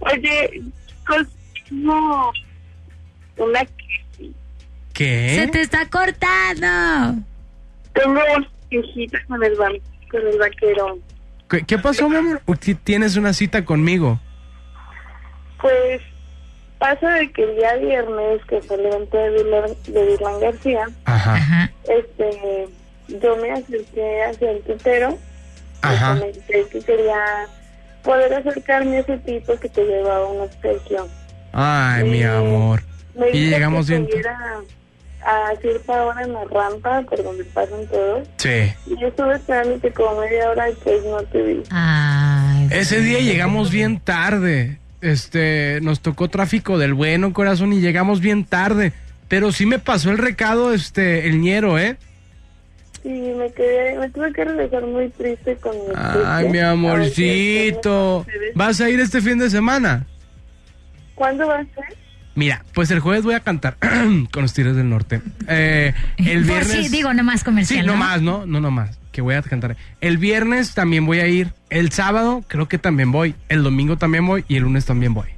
Oye, 0.00 0.62
cos- 1.06 1.28
no. 1.70 2.30
Una 3.38 3.60
Se 3.60 4.30
¿Qué? 4.92 5.48
te 5.50 5.60
está 5.62 5.88
cortando. 5.88 7.22
Tengo 7.94 8.10
una 8.12 8.48
viejita 8.70 9.18
con 9.26 9.42
el, 9.42 9.54
van- 9.56 9.80
con 10.10 10.20
el 10.26 10.38
vaquero. 10.38 10.98
¿Qué, 11.48 11.62
qué 11.64 11.78
pasó, 11.78 12.08
mi 12.08 12.16
amor? 12.16 12.42
Tienes 12.84 13.16
una 13.16 13.32
cita 13.32 13.64
conmigo. 13.64 14.20
Pues 15.60 16.00
pasa 16.82 17.10
de 17.14 17.30
que 17.30 17.44
el 17.44 17.54
día 17.54 17.76
viernes, 17.76 18.40
que 18.48 18.60
fue 18.60 18.74
el 18.76 18.86
evento 18.86 19.16
de 19.16 19.30
Virlan, 19.30 20.40
García, 20.40 20.88
Ajá. 21.04 21.70
Este, 21.84 22.68
yo 23.20 23.36
me 23.36 23.52
acerqué 23.52 24.22
hacia 24.24 24.50
el 24.50 24.62
tutero 24.62 25.16
Ajá. 25.82 26.14
y 26.16 26.18
comenté 26.18 26.66
que 26.72 26.80
quería 26.80 27.20
poder 28.02 28.34
acercarme 28.34 28.96
a 28.96 29.00
ese 29.00 29.16
tipo 29.18 29.54
que 29.60 29.68
te 29.68 29.84
llevaba 29.84 30.26
un 30.26 30.40
obsequio. 30.40 31.06
Ay, 31.52 32.02
mi 32.02 32.18
Sí. 32.18 32.24
amor. 32.24 32.82
Me 33.14 33.30
Y 33.30 33.50
llegamos 33.50 33.86
que 33.86 33.98
bien. 34.00 34.08
a 35.24 35.52
cierta 35.60 36.04
hora 36.04 36.22
en 36.22 36.32
la 36.32 36.44
rampa 36.46 37.02
por 37.02 37.22
donde 37.22 37.44
pasan 37.44 37.86
todos. 37.86 38.26
Sí. 38.38 38.72
Y 38.86 39.00
yo 39.00 39.06
estuve 39.06 39.36
esperándote 39.36 39.92
como 39.92 40.20
media 40.20 40.50
hora 40.50 40.68
y 40.68 40.74
pues 40.82 41.04
no 41.04 41.22
te 41.22 41.42
vi. 41.42 41.62
Ay. 41.70 42.68
Ese 42.72 43.00
día 43.02 43.20
llegamos 43.20 43.70
bien 43.70 44.00
tarde. 44.00 44.78
Este, 45.02 45.80
nos 45.82 46.00
tocó 46.00 46.28
tráfico 46.28 46.78
del 46.78 46.94
bueno, 46.94 47.32
corazón, 47.34 47.72
y 47.74 47.80
llegamos 47.80 48.20
bien 48.20 48.44
tarde. 48.44 48.92
Pero 49.28 49.52
sí 49.52 49.66
me 49.66 49.78
pasó 49.78 50.10
el 50.10 50.18
recado, 50.18 50.72
este, 50.72 51.28
el 51.28 51.40
ñero, 51.40 51.78
¿eh? 51.78 51.96
Sí, 53.02 53.08
me 53.08 53.50
quedé, 53.52 53.98
me 53.98 54.08
tuve 54.10 54.32
que 54.32 54.44
regresar 54.44 54.86
muy 54.86 55.08
triste 55.10 55.56
con 55.56 55.72
mi 55.72 55.92
Ay, 55.96 56.48
mi 56.48 56.58
amorcito. 56.60 58.24
¿Vas 58.54 58.80
a 58.80 58.88
ir 58.90 59.00
este 59.00 59.20
fin 59.20 59.38
de 59.38 59.50
semana? 59.50 60.06
¿Cuándo 61.16 61.46
va 61.48 61.56
a 61.58 61.64
ser? 61.64 61.96
Mira, 62.34 62.64
pues 62.72 62.90
el 62.92 63.00
jueves 63.00 63.24
voy 63.24 63.34
a 63.34 63.40
cantar 63.40 63.76
con 64.32 64.42
los 64.42 64.54
Tigres 64.54 64.76
del 64.76 64.88
Norte. 64.88 65.20
Eh, 65.48 65.92
el 66.18 66.24
Pues 66.46 66.68
viernes. 66.68 66.86
sí, 66.86 66.88
digo, 66.96 67.12
nomás 67.12 67.40
Sí, 67.40 67.44
comercial. 67.44 67.86
no 67.86 67.92
¿no? 67.92 67.98
más, 67.98 68.22
¿no? 68.22 68.46
No, 68.46 68.60
no 68.60 68.70
más. 68.70 68.98
Que 69.12 69.20
voy 69.20 69.34
a 69.34 69.42
cantar. 69.42 69.76
El 70.00 70.18
viernes 70.18 70.74
también 70.74 71.06
voy 71.06 71.20
a 71.20 71.28
ir. 71.28 71.52
El 71.70 71.92
sábado 71.92 72.42
creo 72.48 72.66
que 72.66 72.78
también 72.78 73.12
voy. 73.12 73.34
El 73.48 73.62
domingo 73.62 73.96
también 73.96 74.26
voy. 74.26 74.44
Y 74.48 74.56
el 74.56 74.64
lunes 74.64 74.86
también 74.86 75.14
voy. 75.14 75.28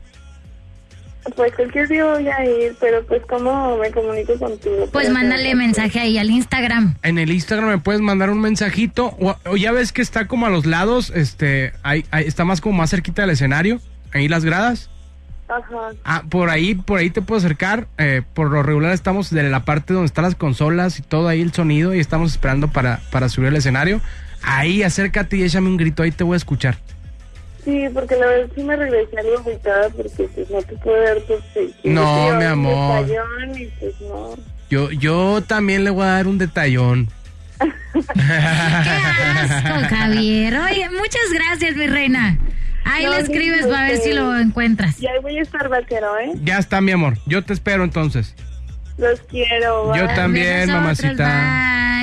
Pues 1.36 1.54
cualquier 1.54 1.88
día 1.88 2.04
voy 2.04 2.28
a 2.28 2.44
ir, 2.44 2.76
pero 2.78 3.04
pues 3.06 3.22
cómo 3.26 3.78
me 3.78 3.90
comunico 3.90 4.38
contigo. 4.38 4.88
Pues 4.92 5.10
mándale 5.10 5.54
mensaje 5.54 5.98
ahí 5.98 6.18
al 6.18 6.30
Instagram. 6.30 6.96
En 7.02 7.18
el 7.18 7.30
Instagram 7.32 7.70
me 7.70 7.78
puedes 7.78 8.02
mandar 8.02 8.30
un 8.30 8.40
mensajito. 8.40 9.16
O, 9.18 9.34
o 9.46 9.56
ya 9.56 9.72
ves 9.72 9.92
que 9.92 10.02
está 10.02 10.28
como 10.28 10.46
a 10.46 10.50
los 10.50 10.66
lados. 10.66 11.10
Este, 11.14 11.72
ahí, 11.82 12.04
ahí 12.10 12.24
está 12.26 12.44
más 12.44 12.60
como 12.60 12.76
más 12.76 12.90
cerquita 12.90 13.22
del 13.22 13.30
escenario. 13.30 13.80
Ahí 14.12 14.28
las 14.28 14.44
gradas. 14.44 14.90
Ajá. 15.56 15.90
Ah, 16.04 16.22
por 16.28 16.50
ahí, 16.50 16.74
por 16.74 16.98
ahí 16.98 17.10
te 17.10 17.22
puedo 17.22 17.38
acercar. 17.38 17.86
Eh, 17.98 18.22
por 18.34 18.50
lo 18.50 18.62
regular 18.62 18.92
estamos 18.92 19.30
de 19.30 19.42
la 19.44 19.64
parte 19.64 19.94
donde 19.94 20.06
están 20.06 20.24
las 20.24 20.34
consolas 20.34 20.98
y 20.98 21.02
todo 21.02 21.28
ahí 21.28 21.40
el 21.40 21.52
sonido 21.52 21.94
y 21.94 22.00
estamos 22.00 22.32
esperando 22.32 22.68
para, 22.68 23.00
para 23.10 23.28
subir 23.28 23.48
al 23.48 23.56
escenario. 23.56 24.00
Ahí 24.42 24.82
acércate 24.82 25.36
y 25.36 25.42
échame 25.42 25.68
un 25.68 25.76
grito, 25.76 26.02
ahí 26.02 26.10
te 26.10 26.24
voy 26.24 26.34
a 26.34 26.36
escuchar. 26.36 26.76
Sí, 27.64 27.86
porque 27.94 28.14
la 28.16 28.26
verdad 28.26 28.50
sí 28.54 28.62
me 28.62 28.76
regresé 28.76 29.18
algo 29.18 29.42
porque 29.96 30.28
pues 30.34 30.50
no 30.50 30.62
te 30.62 30.76
puedo 30.76 31.02
dar 31.02 31.18
tu 31.22 31.32
obsequio. 31.32 31.92
No, 31.92 32.02
mi 32.14 32.26
iba 32.26 32.36
a 32.36 32.40
dar 32.40 32.52
un 32.58 32.66
amor. 32.66 33.06
detallón 33.06 33.58
Y 33.58 33.66
pues 33.80 34.00
no. 34.02 34.34
Yo, 34.68 34.90
yo 34.90 35.42
también 35.46 35.84
le 35.84 35.90
voy 35.90 36.04
a 36.04 36.10
dar 36.10 36.26
un 36.26 36.36
detallón. 36.36 37.08
¡Qué 37.60 38.10
asco, 38.30 39.94
Javier! 39.96 40.58
Oye, 40.58 40.90
muchas 40.90 41.32
gracias, 41.32 41.76
mi 41.76 41.86
reina. 41.86 42.38
Ahí 42.84 43.04
No, 43.04 43.10
le 43.12 43.20
escribes 43.20 43.66
para 43.66 43.88
ver 43.88 43.98
si 43.98 44.12
lo 44.12 44.36
encuentras. 44.38 45.00
Y 45.00 45.06
ahí 45.06 45.18
voy 45.22 45.38
a 45.38 45.42
estar 45.42 45.68
vaquero, 45.68 46.18
¿eh? 46.18 46.32
Ya 46.42 46.58
está, 46.58 46.80
mi 46.80 46.92
amor. 46.92 47.18
Yo 47.26 47.42
te 47.44 47.52
espero 47.52 47.84
entonces. 47.84 48.34
Los 48.98 49.20
quiero. 49.22 49.94
Yo 49.96 50.06
también, 50.14 50.68
Nosotros, 50.68 50.80
mamacita. 51.16 51.24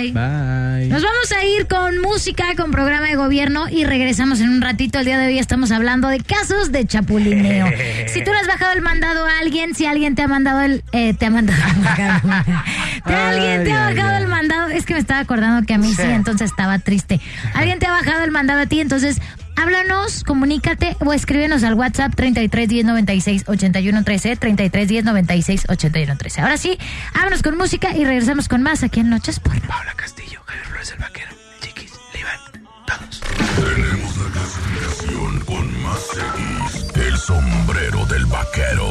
bye. 0.02 0.12
Bye. 0.12 0.88
Nos 0.90 1.04
vamos 1.04 1.32
a 1.32 1.46
ir 1.46 1.68
con 1.68 2.00
música, 2.00 2.44
con 2.58 2.72
programa 2.72 3.08
de 3.08 3.16
gobierno 3.16 3.70
y 3.70 3.86
regresamos 3.86 4.42
en 4.42 4.50
un 4.50 4.62
ratito. 4.62 5.00
El 5.00 5.06
día 5.06 5.18
de 5.18 5.28
hoy 5.28 5.40
estamos 5.40 5.72
hablando 5.72 6.08
de 6.10 6.20
casos 6.20 6.72
de 6.72 6.86
chapulineo. 6.86 7.68
Si 8.08 8.22
tú 8.26 8.32
le 8.32 8.40
has 8.40 8.48
bajado 8.48 8.74
el 8.74 8.82
mandado 8.82 9.26
a 9.26 9.40
alguien, 9.40 9.74
si 9.74 9.86
alguien 9.86 10.16
te 10.16 10.24
ha 10.24 10.28
mandado 10.28 10.60
el... 10.62 10.84
eh, 10.92 11.14
te 11.14 11.28
ha 11.28 11.30
mandado... 11.30 11.62
¿Te- 13.06 13.14
alguien 13.16 13.64
te 13.64 13.72
ha 13.72 13.86
bajado 13.90 14.16
ay. 14.16 14.24
el 14.24 14.28
mandado. 14.28 14.68
Es 14.70 14.86
que 14.86 14.94
me 14.96 15.00
estaba 15.00 15.20
acordando 15.22 15.66
que 15.66 15.74
a 15.76 15.78
mí 15.78 15.88
sí, 15.94 15.96
Sí. 16.02 16.10
entonces 16.10 16.50
estaba 16.50 16.80
triste. 16.80 17.22
Alguien 17.54 17.80
te 17.80 17.86
ha 17.88 17.92
bajado 17.92 18.24
el 18.26 18.32
mandado 18.32 18.60
a 18.60 18.66
ti, 18.66 18.82
entonces 18.82 19.22
Háblanos, 19.62 20.24
comunícate 20.24 20.98
o 21.06 21.14
escríbenos 21.14 21.64
al 21.64 21.76
WhatsApp 21.76 22.16
33 22.16 22.68
10 22.68 22.84
96 22.84 23.44
81 23.46 24.04
13, 24.04 24.36
33 24.36 24.88
10 24.88 25.06
96 25.06 25.66
81 25.70 26.18
13. 26.18 26.42
Ahora 26.42 26.58
sí, 26.58 26.80
vámonos 27.14 27.44
con 27.44 27.56
música 27.58 27.96
y 27.96 28.04
regresamos 28.04 28.48
con 28.48 28.64
más 28.64 28.82
aquí 28.82 29.02
en 29.02 29.12
Noches 29.12 29.40
por 29.40 29.62
Paula 29.62 29.94
Castillo, 29.96 30.42
Javier 30.48 30.66
Flores 30.66 30.92
el 30.94 30.98
Vaquero, 30.98 31.30
Chiquis, 31.60 31.92
Iván, 32.20 32.40
todos. 32.88 33.22
Tenemos 33.56 34.18
la 34.18 34.32
clasificación 34.32 35.40
con 35.42 35.84
más 35.84 36.10
X. 36.10 36.88
El 36.96 37.16
sombrero 37.20 38.04
del 38.08 38.26
vaquero. 38.26 38.88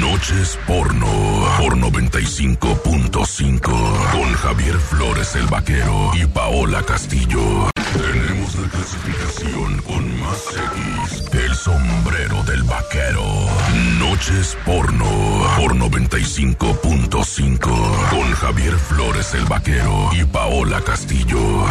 Noches 0.00 0.58
porno. 0.66 1.46
Por 1.58 1.76
95.5. 1.76 4.12
Con 4.12 4.32
Javier 4.32 4.78
Flores 4.78 5.36
el 5.36 5.46
vaquero 5.48 6.12
y 6.14 6.24
Paola 6.24 6.82
Castillo. 6.84 7.70
Tenemos 7.92 8.54
la 8.56 8.68
clasificación 8.68 9.82
con 9.82 10.20
más 10.20 10.42
X. 10.48 11.24
El 11.32 11.54
sombrero 11.54 12.42
del 12.44 12.62
vaquero. 12.64 13.24
Noches 13.98 14.56
porno. 14.64 15.06
Por 15.56 15.74
95.5. 15.74 18.10
Con 18.10 18.32
Javier 18.32 18.74
Flores 18.74 19.34
el 19.34 19.44
vaquero 19.46 20.10
y 20.12 20.24
Paola 20.24 20.80
Castillo. 20.82 21.66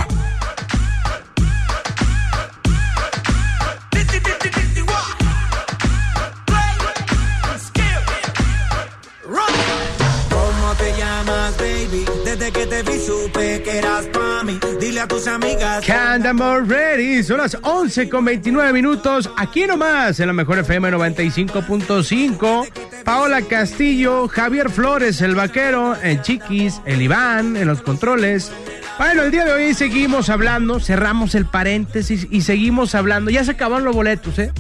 Dile 15.00 15.06
a 15.06 15.08
tus 15.08 15.28
amigas. 15.28 16.68
Ready, 16.68 17.24
son 17.24 17.38
las 17.38 17.58
11 17.62 18.10
con 18.10 18.26
29 18.26 18.74
minutos, 18.74 19.32
aquí 19.38 19.66
nomás, 19.66 20.20
en 20.20 20.28
la 20.28 20.34
mejor 20.34 20.60
FM 20.60 20.92
95.5. 20.92 22.68
Paola 23.06 23.42
Castillo, 23.44 24.28
Javier 24.28 24.70
Flores, 24.70 25.22
el 25.22 25.36
vaquero, 25.36 25.96
el 26.04 26.22
Chiquis, 26.22 26.82
el 26.86 27.02
Iván, 27.02 27.56
en 27.56 27.68
los 27.68 27.82
controles. 27.82 28.52
Bueno, 28.98 29.24
el 29.24 29.32
día 29.32 29.46
de 29.46 29.54
hoy 29.54 29.74
seguimos 29.74 30.30
hablando, 30.30 30.82
cerramos 30.82 31.34
el 31.34 31.46
paréntesis 31.46 32.28
y 32.30 32.42
seguimos 32.42 32.94
hablando. 32.94 33.32
Ya 33.32 33.46
se 33.46 33.52
acabaron 33.52 33.86
los 33.86 33.96
boletos, 33.96 34.38
¿eh? 34.38 34.52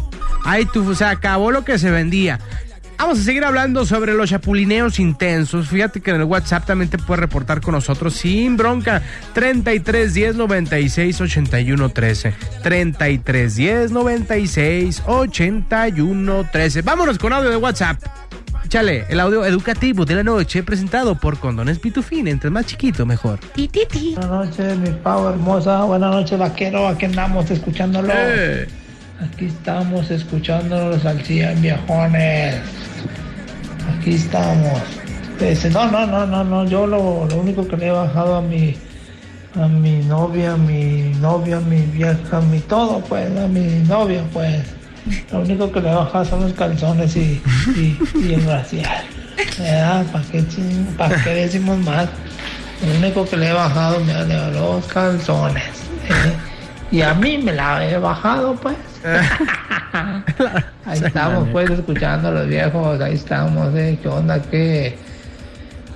Ahí 0.45 0.63
tú, 0.65 0.95
se 0.95 1.03
acabó 1.03 1.51
lo 1.51 1.65
que 1.65 1.77
se 1.77 1.91
vendía. 1.91 2.39
Vamos 2.99 3.21
a 3.21 3.23
seguir 3.23 3.45
hablando 3.45 3.85
sobre 3.85 4.13
los 4.13 4.29
chapulineos 4.29 4.99
intensos. 4.99 5.69
Fíjate 5.69 6.01
que 6.01 6.09
en 6.09 6.17
el 6.17 6.25
WhatsApp 6.25 6.65
también 6.65 6.89
te 6.89 6.97
puedes 6.97 7.21
reportar 7.21 7.61
con 7.61 7.73
nosotros 7.73 8.13
sin 8.13 8.57
bronca. 8.57 9.01
33 9.33 10.13
10 10.13 10.35
96 10.35 11.21
81 11.21 11.89
13. 11.89 12.33
33 12.61 13.55
10 13.55 13.91
96 13.91 15.03
81 15.07 16.49
13. 16.51 16.81
Vámonos 16.81 17.17
con 17.17 17.31
audio 17.31 17.49
de 17.49 17.55
WhatsApp. 17.55 18.03
Échale, 18.65 19.05
el 19.09 19.21
audio 19.21 19.45
educativo 19.45 20.03
de 20.03 20.15
la 20.15 20.23
noche 20.23 20.61
presentado 20.61 21.15
por 21.15 21.39
Condones 21.39 21.79
Pitufín. 21.79 22.27
Entre 22.27 22.49
más 22.49 22.65
chiquito, 22.65 23.05
mejor. 23.05 23.39
ti, 23.55 23.69
ti, 23.69 23.87
ti. 23.89 24.15
Buenas 24.17 24.47
noches, 24.47 24.77
mi 24.77 24.89
pavo 24.89 25.29
hermosa. 25.29 25.83
Buenas 25.83 26.11
noches, 26.11 26.37
vaquero. 26.37 26.89
Aquí 26.89 27.05
andamos 27.05 27.49
escuchándolo. 27.49 28.11
Eh. 28.13 28.67
Aquí 29.21 29.45
estamos 29.45 30.11
escuchándolos 30.11 31.05
al 31.05 31.23
100, 31.23 31.61
viejones. 31.61 32.55
Aquí 33.97 34.15
estamos. 34.15 34.79
Este, 35.39 35.69
no, 35.69 35.89
no, 35.89 36.05
no, 36.05 36.25
no, 36.25 36.43
no. 36.43 36.65
Yo 36.65 36.85
lo, 36.85 37.25
lo 37.25 37.35
único 37.37 37.67
que 37.67 37.77
le 37.77 37.87
he 37.87 37.91
bajado 37.91 38.35
a 38.37 38.41
mi 38.41 38.75
a 39.55 39.67
mi 39.67 39.97
novia, 40.03 40.53
a 40.53 40.57
mi 40.57 41.11
novia, 41.19 41.57
a 41.57 41.61
mi 41.61 41.81
vieja, 41.81 42.37
a 42.37 42.41
mi 42.41 42.59
todo, 42.59 42.99
pues, 42.99 43.25
a 43.37 43.47
mi 43.47 43.83
novia, 43.87 44.21
pues. 44.33 44.61
Lo 45.31 45.39
único 45.39 45.71
que 45.71 45.79
le 45.81 45.89
he 45.89 45.95
bajado 45.95 46.25
son 46.25 46.41
los 46.41 46.53
calzones 46.53 47.15
y, 47.15 47.41
y, 47.75 47.97
y 48.15 48.33
el. 48.33 48.45
¿Verdad? 49.57 50.05
¿Para 50.11 50.23
qué, 50.25 50.39
ching- 50.43 50.85
pa' 50.97 51.09
qué 51.23 51.29
decimos 51.31 51.77
más? 51.79 52.09
Lo 52.85 52.97
único 52.99 53.25
que 53.25 53.37
le 53.37 53.47
he 53.49 53.53
bajado 53.53 53.99
me 54.01 54.13
de 54.13 54.51
los 54.51 54.85
calzones. 54.87 55.63
¿eh? 56.09 56.33
Y 56.91 57.01
a 57.01 57.13
mí 57.13 57.37
me 57.37 57.53
la 57.53 57.85
he 57.89 57.97
bajado, 57.97 58.55
pues. 58.55 58.75
Ahí 60.85 60.99
estamos, 61.03 61.47
pues, 61.51 61.69
escuchando 61.69 62.29
a 62.29 62.31
los 62.31 62.47
viejos. 62.47 62.99
Ahí 63.01 63.13
estamos, 63.15 63.73
¿eh? 63.75 63.97
¿Qué 64.01 64.07
onda? 64.07 64.41
¿Qué? 64.41 64.97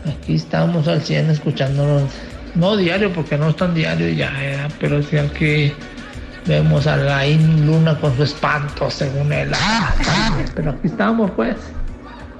Aquí 0.07 0.35
estamos 0.35 0.87
al 0.87 1.01
100 1.01 1.29
escuchándolos. 1.29 2.09
No 2.55 2.75
diario, 2.77 3.11
porque 3.13 3.37
no 3.37 3.49
es 3.49 3.55
tan 3.55 3.73
diario 3.73 4.09
ya, 4.09 4.31
¿eh? 4.39 4.67
pero 4.79 5.01
sí 5.01 5.17
aquí 5.17 5.73
vemos 6.45 6.85
a 6.85 6.97
Laín 6.97 7.65
Luna 7.65 7.97
con 7.99 8.15
su 8.15 8.23
espanto, 8.23 8.91
según 8.91 9.31
él. 9.33 9.51
Pero 10.53 10.71
aquí 10.71 10.87
estamos, 10.87 11.31
pues. 11.31 11.55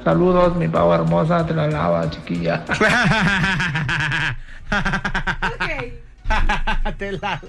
Saludos, 0.03 0.55
mi 0.57 0.67
pavo 0.67 0.93
hermosa, 0.93 1.45
te 1.45 1.53
la 1.55 1.67
lava, 1.67 2.09
chiquilla. 2.09 2.63
Te 6.97 7.11
la- 7.13 7.41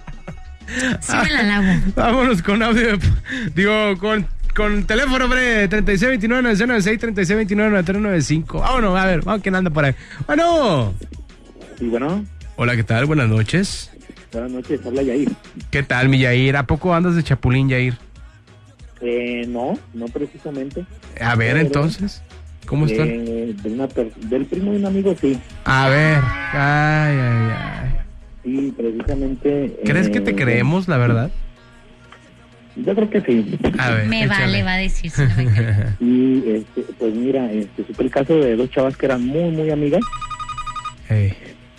Sí 1.01 1.13
me 1.23 1.31
la 1.31 1.43
lavo. 1.43 1.81
Vámonos 1.97 2.43
con 2.43 2.63
audio. 2.63 2.97
de- 2.97 3.09
Digo, 3.55 3.97
con, 3.99 4.27
con 4.55 4.85
teléfono, 4.85 5.25
hombre. 5.27 5.69
3629-996, 5.71 6.99
3629-9395. 7.01 8.61
Vámonos, 8.61 8.99
a 8.99 9.07
ver, 9.07 9.23
vamos, 9.23 9.43
¿quién 9.43 9.55
anda 9.55 9.71
por 9.71 9.85
ahí? 9.85 9.95
Bueno. 10.27 10.95
Y 11.81 11.87
bueno, 11.87 12.25
Hola, 12.57 12.77
¿qué 12.77 12.85
tal? 12.85 13.07
Buenas 13.07 13.29
noches. 13.29 13.91
buenas 14.33 14.51
noches, 14.53 14.81
habla 14.87 15.03
Yair. 15.03 15.33
¿Qué 15.71 15.83
tal, 15.83 16.09
mi 16.09 16.19
Yair? 16.21 16.57
¿A 16.57 16.63
poco 16.67 16.95
andas 16.95 17.17
de 17.17 17.23
chapulín, 17.25 17.69
Yair? 17.69 17.95
Eh, 19.01 19.45
no, 19.49 19.77
no 19.93 20.07
precisamente. 20.07 20.87
A 21.21 21.35
ver, 21.35 21.57
entonces. 21.57 22.23
¿Cómo 22.67 22.87
están? 22.87 23.09
Eh, 23.11 23.55
de 23.63 23.69
una 23.71 23.87
per- 23.89 24.15
del 24.15 24.47
primo 24.47 24.73
de 24.73 24.79
un 24.79 24.87
amigo, 24.87 25.15
sí. 25.21 25.39
A 25.65 25.89
ver. 25.89 26.19
Ay, 26.53 27.17
ay, 27.19 27.51
ay. 27.53 28.01
Sí, 28.45 28.75
precisamente. 28.77 29.77
¿Crees 29.85 30.09
eh, 30.09 30.11
que 30.13 30.21
te 30.21 30.35
creemos, 30.35 30.87
la 30.87 30.99
verdad? 30.99 31.31
Yo 32.77 32.95
creo 32.95 33.09
que 33.09 33.21
sí. 33.23 33.59
A 33.79 33.91
ver. 33.91 34.07
Me 34.07 34.25
échale. 34.25 34.45
vale, 34.45 34.63
va 34.63 34.75
a 34.75 34.79
decir. 34.79 35.11
si 35.11 35.23
no 35.23 35.37
me 35.37 35.47
cree. 35.47 35.75
Y 36.01 36.51
este, 36.51 36.83
pues 36.99 37.15
mira, 37.15 37.51
este, 37.51 37.85
supe 37.87 38.03
el 38.03 38.11
caso 38.11 38.35
de 38.37 38.57
dos 38.57 38.71
chavas 38.71 38.97
que 38.97 39.07
eran 39.07 39.27
muy, 39.27 39.51
muy 39.51 39.71
amigas. 39.71 40.03
Ey. 41.09 41.33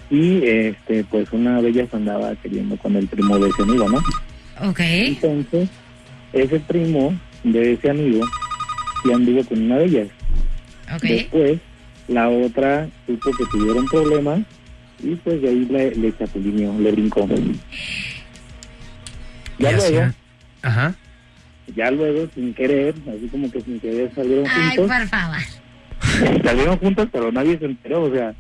Y 0.10 0.46
este, 0.46 1.04
pues 1.04 1.32
una 1.32 1.62
de 1.62 1.70
ellas 1.70 1.94
andaba 1.94 2.36
queriendo 2.36 2.78
con 2.78 2.96
el 2.96 3.08
primo 3.08 3.38
de 3.40 3.50
ese 3.50 3.64
amigo, 3.64 3.90
¿no? 3.90 3.98
Ok. 4.70 4.80
Entonces, 4.80 5.70
ese 6.34 6.60
primo 6.62 7.14
de 7.44 7.74
ese 7.74 7.90
amigo 7.90 8.26
sí 9.04 9.12
anduvo 9.12 9.44
con 9.44 9.62
una 9.62 9.78
de 9.78 9.86
ellas. 9.86 10.08
Ok. 10.96 11.04
Después, 11.04 11.60
la 12.08 12.30
otra 12.30 12.88
supo 13.06 13.32
que 13.32 13.46
tuvieron 13.52 13.86
problemas 13.88 14.42
y 15.04 15.16
pues 15.16 15.42
de 15.42 15.50
ahí 15.50 15.66
le, 15.70 15.96
le 15.96 16.18
chapulineó, 16.18 16.78
le 16.80 16.92
brincó. 16.92 17.28
Ya 19.58 19.72
luego, 19.72 20.12
Ajá. 20.64 20.96
ya 21.76 21.92
luego, 21.92 22.28
sin 22.36 22.54
querer, 22.54 22.94
así 23.08 23.28
como 23.32 23.50
que 23.52 23.62
sin 23.62 23.80
querer 23.80 24.12
salieron 24.14 24.46
Ay, 24.50 24.76
juntos. 24.78 24.98
por 24.98 25.08
favor. 25.08 25.38
salieron 26.44 26.78
juntos, 26.78 27.08
pero 27.12 27.32
nadie 27.32 27.58
se 27.58 27.66
enteró, 27.66 28.04
o 28.04 28.12
sea, 28.14 28.34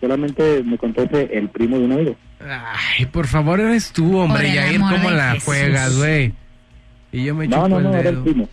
solamente 0.00 0.62
me 0.64 0.78
contó 0.78 1.02
ese, 1.02 1.28
el 1.36 1.48
primo 1.50 1.78
de 1.78 1.84
un 1.84 1.92
amigo. 1.92 2.16
Ay, 2.40 3.06
por 3.06 3.26
favor, 3.26 3.60
eres 3.60 3.92
tú, 3.92 4.10
Por 4.12 4.20
hombre, 4.24 4.48
el 4.48 4.54
Yair, 4.54 4.80
¿cómo 4.80 5.10
la 5.10 5.32
Jesús. 5.32 5.44
juegas, 5.44 5.96
güey? 5.96 6.32
Y 7.12 7.24
yo 7.24 7.34
me 7.34 7.46
No, 7.46 7.56
chupo 7.56 7.68
no, 7.68 7.76
el 7.78 7.84
no, 7.84 7.94
era 7.96 8.08
el 8.08 8.14
dedo. 8.16 8.24
primo. 8.24 8.48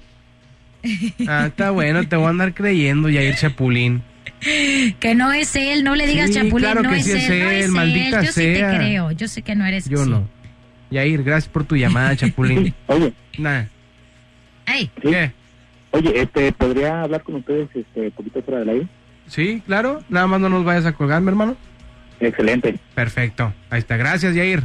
Ah, 1.28 1.46
está 1.48 1.72
bueno, 1.72 2.08
te 2.08 2.16
voy 2.16 2.28
a 2.28 2.30
andar 2.30 2.54
creyendo, 2.54 3.10
Yair 3.10 3.36
Chapulín. 3.36 4.02
Que 4.42 5.16
no 5.16 5.32
es 5.34 5.56
él, 5.56 5.84
no 5.84 5.96
le 5.96 6.08
digas 6.08 6.28
Sí, 6.30 6.36
Chapulín, 6.36 6.58
claro 6.60 6.84
no 6.84 6.90
que 6.92 6.98
es 6.98 7.06
sí 7.06 7.12
él, 7.12 7.18
es 7.18 7.30
no 7.30 7.50
él, 7.50 7.58
es 7.58 7.70
maldita 7.70 8.20
él. 8.20 8.26
Yo 8.26 8.32
sí 8.32 8.42
te 8.42 8.56
sea. 8.56 8.78
creo, 8.78 9.12
yo 9.12 9.28
sé 9.28 9.42
que 9.42 9.56
no 9.56 9.66
eres 9.66 9.90
Yo 9.90 10.02
así. 10.02 10.10
no. 10.10 10.28
Yair, 10.92 11.24
gracias 11.24 11.52
por 11.52 11.66
tu 11.66 11.76
llamada, 11.76 12.16
Chapulín. 12.16 12.74
Oye, 12.88 13.14
Nah. 13.38 13.64
¿qué? 15.02 15.32
oye, 15.92 16.22
este, 16.22 16.52
¿podría 16.54 17.02
hablar 17.04 17.24
con 17.24 17.36
ustedes 17.36 17.68
este 17.74 18.12
poquito 18.12 18.42
fuera 18.44 18.60
del 18.60 18.70
aire? 18.70 18.88
Sí, 19.28 19.62
claro. 19.66 20.04
Nada 20.10 20.28
más 20.28 20.40
no 20.40 20.50
nos 20.50 20.64
vayas 20.64 20.86
a 20.86 20.94
colgar, 20.94 21.22
mi 21.22 21.30
hermano. 21.30 21.56
Excelente. 22.20 22.78
Perfecto. 22.96 23.54
Ahí 23.70 23.80
está. 23.80 23.98
Gracias, 23.98 24.36
Yair. 24.36 24.64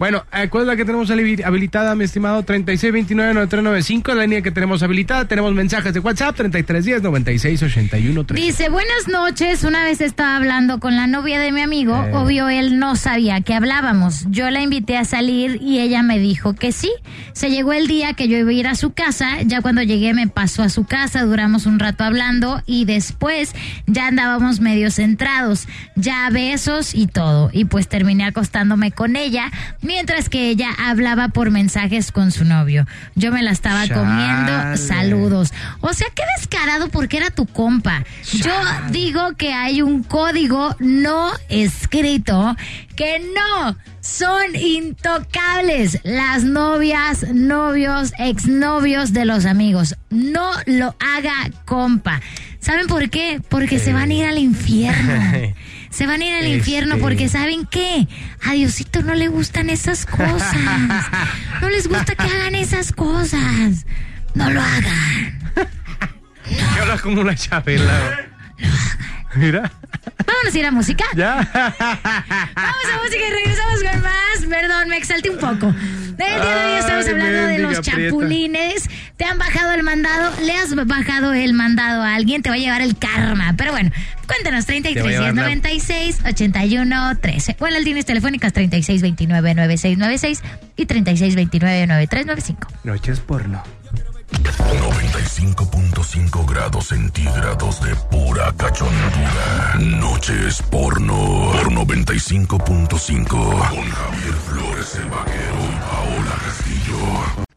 Bueno, 0.00 0.24
eh, 0.32 0.48
¿cuál 0.48 0.62
es 0.62 0.66
la 0.68 0.76
que 0.76 0.86
tenemos 0.86 1.10
habi- 1.10 1.44
habilitada, 1.44 1.94
mi 1.94 2.04
estimado? 2.04 2.42
3629-9395, 2.42 4.14
la 4.14 4.22
línea 4.22 4.40
que 4.40 4.50
tenemos 4.50 4.82
habilitada. 4.82 5.26
Tenemos 5.28 5.52
mensajes 5.52 5.92
de 5.92 6.00
WhatsApp, 6.00 6.36
3310-9681. 6.40 8.34
Dice, 8.34 8.70
buenas 8.70 9.08
noches, 9.08 9.62
una 9.62 9.84
vez 9.84 10.00
estaba 10.00 10.36
hablando 10.36 10.80
con 10.80 10.96
la 10.96 11.06
novia 11.06 11.38
de 11.38 11.52
mi 11.52 11.60
amigo, 11.60 11.94
Eh. 12.02 12.12
obvio 12.14 12.48
él 12.48 12.78
no 12.78 12.96
sabía 12.96 13.42
que 13.42 13.52
hablábamos. 13.52 14.24
Yo 14.30 14.48
la 14.50 14.62
invité 14.62 14.96
a 14.96 15.04
salir 15.04 15.58
y 15.60 15.80
ella 15.80 16.02
me 16.02 16.18
dijo 16.18 16.54
que 16.54 16.72
sí. 16.72 16.90
Se 17.34 17.50
llegó 17.50 17.74
el 17.74 17.86
día 17.86 18.14
que 18.14 18.26
yo 18.26 18.38
iba 18.38 18.48
a 18.48 18.54
ir 18.54 18.66
a 18.68 18.76
su 18.76 18.92
casa, 18.94 19.42
ya 19.44 19.60
cuando 19.60 19.82
llegué 19.82 20.14
me 20.14 20.26
pasó 20.28 20.62
a 20.62 20.70
su 20.70 20.84
casa, 20.84 21.24
duramos 21.24 21.66
un 21.66 21.78
rato 21.78 22.04
hablando 22.04 22.62
y 22.64 22.86
después 22.86 23.54
ya 23.86 24.06
andábamos 24.06 24.60
medio 24.60 24.90
centrados, 24.90 25.68
ya 25.94 26.30
besos 26.30 26.94
y 26.94 27.06
todo. 27.06 27.50
Y 27.52 27.66
pues 27.66 27.86
terminé 27.86 28.24
acostándome 28.24 28.92
con 28.92 29.14
ella 29.16 29.50
mientras 29.90 30.28
que 30.28 30.50
ella 30.50 30.70
hablaba 30.78 31.28
por 31.30 31.50
mensajes 31.50 32.12
con 32.12 32.30
su 32.30 32.44
novio. 32.44 32.86
Yo 33.16 33.32
me 33.32 33.42
la 33.42 33.50
estaba 33.50 33.88
Chale. 33.88 34.00
comiendo. 34.00 34.76
Saludos. 34.76 35.52
O 35.80 35.92
sea, 35.92 36.06
qué 36.14 36.22
descarado 36.38 36.88
porque 36.90 37.16
era 37.16 37.30
tu 37.30 37.44
compa. 37.44 38.04
Yo 38.32 38.52
digo 38.92 39.34
que 39.36 39.52
hay 39.52 39.82
un 39.82 40.04
código 40.04 40.76
no 40.78 41.32
escrito 41.48 42.56
que 42.94 43.20
no 43.34 43.76
son 44.00 44.54
intocables 44.54 45.98
las 46.04 46.44
novias, 46.44 47.26
novios, 47.34 48.12
exnovios 48.18 49.12
de 49.12 49.24
los 49.24 49.44
amigos. 49.44 49.96
No 50.08 50.52
lo 50.66 50.94
haga 51.00 51.50
compa. 51.64 52.20
¿Saben 52.60 52.86
por 52.86 53.10
qué? 53.10 53.40
Porque 53.48 53.80
se 53.80 53.92
van 53.92 54.10
a 54.10 54.14
ir 54.14 54.24
al 54.26 54.38
infierno. 54.38 55.54
Se 55.90 56.06
van 56.06 56.22
a 56.22 56.24
ir 56.24 56.34
al 56.34 56.46
infierno 56.46 56.94
Este. 56.94 57.02
porque 57.02 57.28
¿saben 57.28 57.66
qué? 57.66 58.06
A 58.46 58.52
Diosito 58.52 59.02
no 59.02 59.14
le 59.14 59.28
gustan 59.28 59.70
esas 59.70 60.06
cosas. 60.06 60.54
No 61.60 61.68
les 61.68 61.88
gusta 61.88 62.14
que 62.14 62.22
hagan 62.22 62.54
esas 62.54 62.92
cosas. 62.92 63.84
No 64.34 64.50
lo 64.50 64.60
hagan. 64.62 65.38
Hablas 66.80 67.00
como 67.02 67.20
una 67.20 67.34
chabela. 67.34 68.28
Mira. 69.34 69.70
Vámonos 70.26 70.54
a 70.54 70.58
ir 70.58 70.66
a 70.66 70.70
música. 70.70 71.04
Ya. 71.14 71.34
Vamos 71.34 72.86
a 72.92 73.02
música 73.02 73.22
y 73.26 73.30
regresamos 73.30 73.82
con 73.82 74.02
más. 74.02 74.46
Perdón, 74.48 74.88
me 74.88 74.96
exalté 74.96 75.30
un 75.30 75.38
poco. 75.38 75.68
El 75.68 76.16
día 76.16 76.56
de 76.56 76.64
hoy 76.72 76.78
estamos 76.78 77.04
Ay, 77.06 77.12
hablando 77.12 77.42
de 77.46 77.58
los 77.58 77.80
prieta. 77.80 78.02
chapulines. 78.08 78.88
¿Te 79.16 79.24
han 79.24 79.38
bajado 79.38 79.72
el 79.72 79.82
mandado? 79.82 80.32
¿Le 80.42 80.54
has 80.56 80.74
bajado 80.86 81.32
el 81.32 81.52
mandado 81.54 82.02
a 82.02 82.14
alguien? 82.14 82.42
Te 82.42 82.50
va 82.50 82.56
a 82.56 82.58
llevar 82.58 82.82
el 82.82 82.96
karma. 82.98 83.54
Pero 83.56 83.72
bueno, 83.72 83.90
cuéntanos, 84.26 84.66
33 84.66 84.94
Te 84.94 85.02
va 85.02 85.08
a 85.08 85.12
llevar 85.12 85.34
la- 85.34 85.42
96 85.42 86.18
81 86.26 87.18
13. 87.18 87.56
O 87.60 87.66
en 87.66 87.74
las 87.74 87.82
líneas 87.84 88.06
telefónicas 88.06 88.52
36 88.52 89.00
29 89.02 89.54
9696 89.54 90.42
y 90.76 90.86
36 90.86 91.34
29 91.36 91.86
9395. 91.86 92.68
Noches 92.84 93.20
porno. 93.20 93.62
95.5 94.30 96.46
grados 96.48 96.86
centígrados 96.88 97.80
de 97.82 97.94
pura 98.10 98.52
cachondura. 98.56 99.74
Noches 99.78 100.62
porno. 100.62 101.50
Por 101.52 101.70
95.5. 101.72 103.28
Con 103.28 103.90
Javier 103.90 104.34
Flores 104.34 104.94
el 104.96 105.08
vaquero 105.10 105.56
y 105.68 105.72
Paola 105.80 106.34
Castillo. 106.44 106.96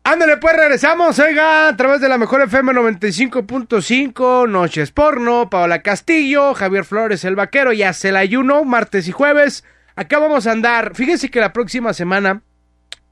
Ándale, 0.05 0.35
pues 0.37 0.55
regresamos, 0.57 1.17
oiga, 1.19 1.69
a 1.69 1.77
través 1.77 2.01
de 2.01 2.09
la 2.09 2.17
mejor 2.17 2.41
FM 2.41 2.73
95.5, 2.73 4.49
Noches 4.49 4.91
Porno, 4.91 5.49
Paola 5.49 5.81
Castillo, 5.81 6.53
Javier 6.53 6.83
Flores, 6.83 7.23
el 7.23 7.37
vaquero, 7.37 7.71
ya 7.71 7.93
se 7.93 8.11
la 8.11 8.19
ayuno, 8.19 8.65
martes 8.65 9.07
y 9.07 9.13
jueves. 9.13 9.63
Acá 9.95 10.19
vamos 10.19 10.45
a 10.45 10.51
andar. 10.51 10.93
Fíjense 10.95 11.31
que 11.31 11.39
la 11.39 11.53
próxima 11.53 11.93
semana, 11.93 12.41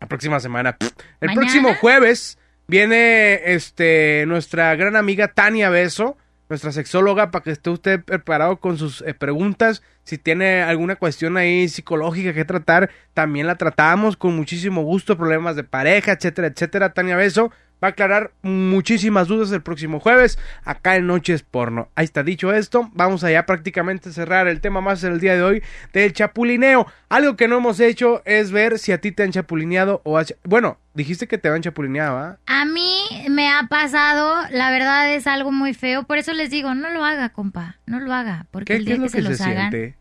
la 0.02 0.08
próxima 0.08 0.41
semana, 0.41 0.76
el 1.21 1.30
¿Mañana? 1.30 1.39
próximo 1.39 1.74
jueves, 1.76 2.38
viene 2.67 3.54
este 3.54 4.26
nuestra 4.28 4.76
gran 4.76 4.95
amiga 4.95 5.30
Tania 5.30 5.69
Beso, 5.69 6.17
nuestra 6.50 6.71
sexóloga, 6.71 7.32
para 7.32 7.43
que 7.43 7.52
esté 7.52 7.69
usted 7.69 8.04
preparado 8.04 8.58
con 8.58 8.78
sus 8.78 9.02
eh, 9.02 9.13
preguntas. 9.13 9.82
Si 10.04 10.17
tiene 10.17 10.62
alguna 10.62 10.95
cuestión 10.95 11.38
ahí 11.38 11.69
psicológica 11.69 12.34
que 12.34 12.45
tratar, 12.45 12.89
también 13.13 13.47
la 13.47 13.56
tratamos 13.56 14.17
con 14.17 14.36
muchísimo 14.36 14.82
gusto, 14.84 15.17
problemas 15.17 15.56
de 15.56 15.63
pareja, 15.63 16.12
etcétera, 16.12 16.47
etcétera. 16.47 16.93
Tania 16.93 17.15
Beso 17.15 17.52
va 17.83 17.87
a 17.87 17.91
aclarar 17.91 18.31
muchísimas 18.41 19.27
dudas 19.27 19.51
el 19.51 19.61
próximo 19.61 19.99
jueves 19.99 20.37
acá 20.63 20.95
en 20.95 21.07
Noches 21.07 21.43
Porno. 21.43 21.89
Ahí 21.95 22.05
está 22.05 22.23
dicho 22.23 22.53
esto, 22.53 22.89
vamos 22.93 23.23
allá 23.23 23.45
prácticamente 23.45 24.09
a 24.09 24.11
cerrar 24.13 24.47
el 24.47 24.61
tema 24.61 24.81
más 24.81 25.03
el 25.03 25.19
día 25.19 25.35
de 25.35 25.41
hoy 25.43 25.63
del 25.93 26.13
chapulineo. 26.13 26.85
Algo 27.09 27.35
que 27.35 27.47
no 27.47 27.57
hemos 27.57 27.79
hecho 27.79 28.21
es 28.25 28.51
ver 28.51 28.79
si 28.79 28.91
a 28.91 28.99
ti 28.99 29.11
te 29.11 29.23
han 29.23 29.31
chapulineado 29.31 30.01
o 30.05 30.17
has... 30.17 30.35
Bueno, 30.43 30.77
dijiste 30.93 31.27
que 31.27 31.37
te 31.37 31.49
han 31.49 31.61
chapulineado, 31.61 32.17
¿ah? 32.17 32.37
A 32.45 32.65
mí 32.65 33.03
me 33.29 33.49
ha 33.49 33.67
pasado, 33.69 34.35
la 34.51 34.71
verdad 34.71 35.13
es 35.13 35.27
algo 35.27 35.51
muy 35.51 35.73
feo, 35.73 36.03
por 36.03 36.17
eso 36.17 36.33
les 36.33 36.49
digo, 36.49 36.73
no 36.75 36.89
lo 36.89 37.03
haga, 37.03 37.29
compa, 37.29 37.77
no 37.85 37.99
lo 37.99 38.13
haga, 38.13 38.45
porque 38.51 38.73
¿Qué, 38.73 38.77
el 38.79 38.85
qué 38.85 38.95
día 38.97 39.05
es 39.05 39.11
que 39.13 39.21
lo 39.21 39.29
se 39.29 39.29
que 39.29 39.29
los 39.29 39.37
se 39.37 39.43
hagan, 39.43 39.71
siente? 39.71 39.97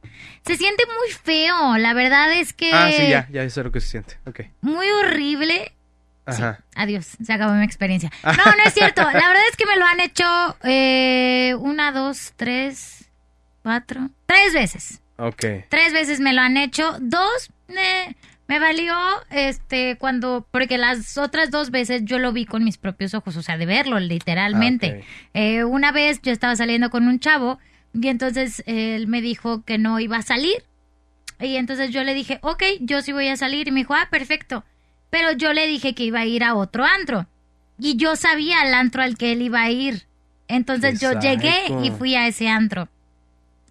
se 0.46 0.56
siente 0.56 0.84
muy 0.86 1.10
feo, 1.12 1.78
la 1.78 1.94
verdad 1.94 2.32
es 2.38 2.52
que 2.52 2.70
Ah, 2.72 2.90
sí, 2.92 3.08
ya, 3.08 3.26
ya 3.30 3.48
sé 3.48 3.62
lo 3.64 3.72
que 3.72 3.80
se 3.80 3.88
siente. 3.88 4.18
Ok. 4.26 4.40
muy 4.60 4.86
horrible. 4.90 5.72
Sí, 6.32 6.42
adiós, 6.74 7.16
se 7.22 7.32
acabó 7.32 7.52
mi 7.54 7.64
experiencia. 7.64 8.10
No, 8.24 8.44
no 8.44 8.64
es 8.64 8.74
cierto, 8.74 9.02
la 9.02 9.12
verdad 9.12 9.42
es 9.50 9.56
que 9.56 9.66
me 9.66 9.76
lo 9.76 9.84
han 9.84 10.00
hecho 10.00 10.24
eh, 10.64 11.54
una, 11.58 11.92
dos, 11.92 12.32
tres, 12.36 13.10
cuatro, 13.62 14.10
tres 14.26 14.52
veces. 14.52 15.00
Ok. 15.16 15.44
Tres 15.68 15.92
veces 15.92 16.20
me 16.20 16.32
lo 16.32 16.40
han 16.40 16.56
hecho. 16.56 16.96
Dos, 17.00 17.50
eh, 17.68 18.14
me 18.46 18.58
valió, 18.58 18.94
este, 19.30 19.96
cuando, 19.98 20.46
porque 20.50 20.78
las 20.78 21.18
otras 21.18 21.50
dos 21.50 21.70
veces 21.70 22.02
yo 22.04 22.18
lo 22.18 22.32
vi 22.32 22.46
con 22.46 22.64
mis 22.64 22.78
propios 22.78 23.14
ojos, 23.14 23.36
o 23.36 23.42
sea, 23.42 23.58
de 23.58 23.66
verlo 23.66 24.00
literalmente. 24.00 25.02
Ah. 25.02 25.30
Eh, 25.34 25.64
una 25.64 25.92
vez 25.92 26.20
yo 26.22 26.32
estaba 26.32 26.56
saliendo 26.56 26.90
con 26.90 27.06
un 27.06 27.20
chavo 27.20 27.58
y 27.92 28.08
entonces 28.08 28.62
él 28.66 29.06
me 29.06 29.20
dijo 29.20 29.62
que 29.64 29.78
no 29.78 30.00
iba 30.00 30.16
a 30.16 30.22
salir. 30.22 30.64
Y 31.40 31.56
entonces 31.56 31.90
yo 31.90 32.04
le 32.04 32.14
dije, 32.14 32.38
ok, 32.42 32.62
yo 32.80 33.02
sí 33.02 33.12
voy 33.12 33.28
a 33.28 33.36
salir. 33.36 33.68
Y 33.68 33.70
me 33.70 33.80
dijo, 33.80 33.94
ah, 33.94 34.08
perfecto. 34.10 34.64
Pero 35.10 35.32
yo 35.32 35.52
le 35.52 35.66
dije 35.66 35.94
que 35.94 36.04
iba 36.04 36.20
a 36.20 36.26
ir 36.26 36.44
a 36.44 36.54
otro 36.54 36.84
antro. 36.84 37.26
Y 37.78 37.96
yo 37.96 38.16
sabía 38.16 38.62
el 38.62 38.74
antro 38.74 39.02
al 39.02 39.16
que 39.16 39.32
él 39.32 39.42
iba 39.42 39.62
a 39.62 39.70
ir. 39.70 40.06
Entonces 40.48 41.00
yo 41.00 41.18
llegué 41.18 41.54
y 41.82 41.90
fui 41.90 42.14
a 42.14 42.26
ese 42.26 42.48
antro. 42.48 42.88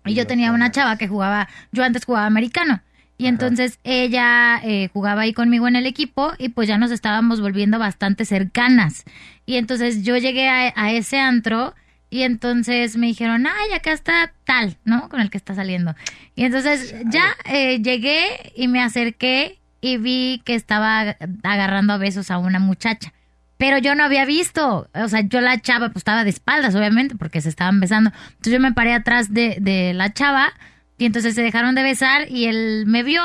Y 0.05 0.13
yo 0.13 0.25
tenía 0.25 0.51
una 0.51 0.71
chava 0.71 0.97
que 0.97 1.07
jugaba, 1.07 1.49
yo 1.71 1.83
antes 1.83 2.05
jugaba 2.05 2.25
americano. 2.25 2.81
Y 3.17 3.27
entonces 3.27 3.79
ella 3.83 4.61
eh, 4.63 4.89
jugaba 4.93 5.21
ahí 5.23 5.33
conmigo 5.33 5.67
en 5.67 5.75
el 5.75 5.85
equipo 5.85 6.31
y 6.37 6.49
pues 6.49 6.69
ya 6.69 6.77
nos 6.77 6.91
estábamos 6.91 7.41
volviendo 7.41 7.77
bastante 7.77 8.23
cercanas. 8.23 9.03
Y 9.45 9.57
entonces 9.57 10.03
yo 10.03 10.15
llegué 10.15 10.47
a, 10.47 10.73
a 10.73 10.93
ese 10.93 11.19
antro 11.19 11.75
y 12.09 12.23
entonces 12.23 12.97
me 12.97 13.07
dijeron, 13.07 13.45
ay, 13.45 13.73
acá 13.73 13.91
está 13.91 14.33
tal, 14.45 14.77
¿no? 14.85 15.09
Con 15.09 15.19
el 15.19 15.29
que 15.29 15.37
está 15.37 15.53
saliendo. 15.53 15.95
Y 16.35 16.45
entonces 16.45 16.95
ya 17.11 17.35
eh, 17.45 17.81
llegué 17.81 18.53
y 18.55 18.67
me 18.67 18.81
acerqué 18.81 19.58
y 19.81 19.97
vi 19.97 20.41
que 20.45 20.55
estaba 20.55 21.15
agarrando 21.43 21.93
a 21.93 21.97
besos 21.97 22.31
a 22.31 22.37
una 22.37 22.59
muchacha. 22.59 23.13
Pero 23.57 23.77
yo 23.77 23.93
no 23.95 24.03
había 24.05 24.23
visto, 24.25 24.87
o 24.93 25.07
sea, 25.09 25.21
yo 25.21 25.41
la 25.41 25.59
chava 25.59 25.87
pues 25.89 25.97
estaba 25.97 26.23
de 26.23 26.29
espaldas, 26.29 26.75
obviamente, 26.75 27.15
porque 27.15 27.41
se 27.41 27.49
estaban 27.49 27.79
besando. 27.81 28.11
Entonces 28.29 28.53
yo 28.53 28.59
me 28.59 28.71
paré 28.73 28.93
atrás 28.93 29.33
de, 29.33 29.57
de 29.59 29.93
la 29.93 30.13
chava 30.13 30.53
y 30.97 31.05
entonces 31.05 31.35
se 31.35 31.41
dejaron 31.41 31.75
de 31.75 31.83
besar 31.83 32.29
y 32.31 32.45
él 32.45 32.85
me 32.87 33.03
vio 33.03 33.21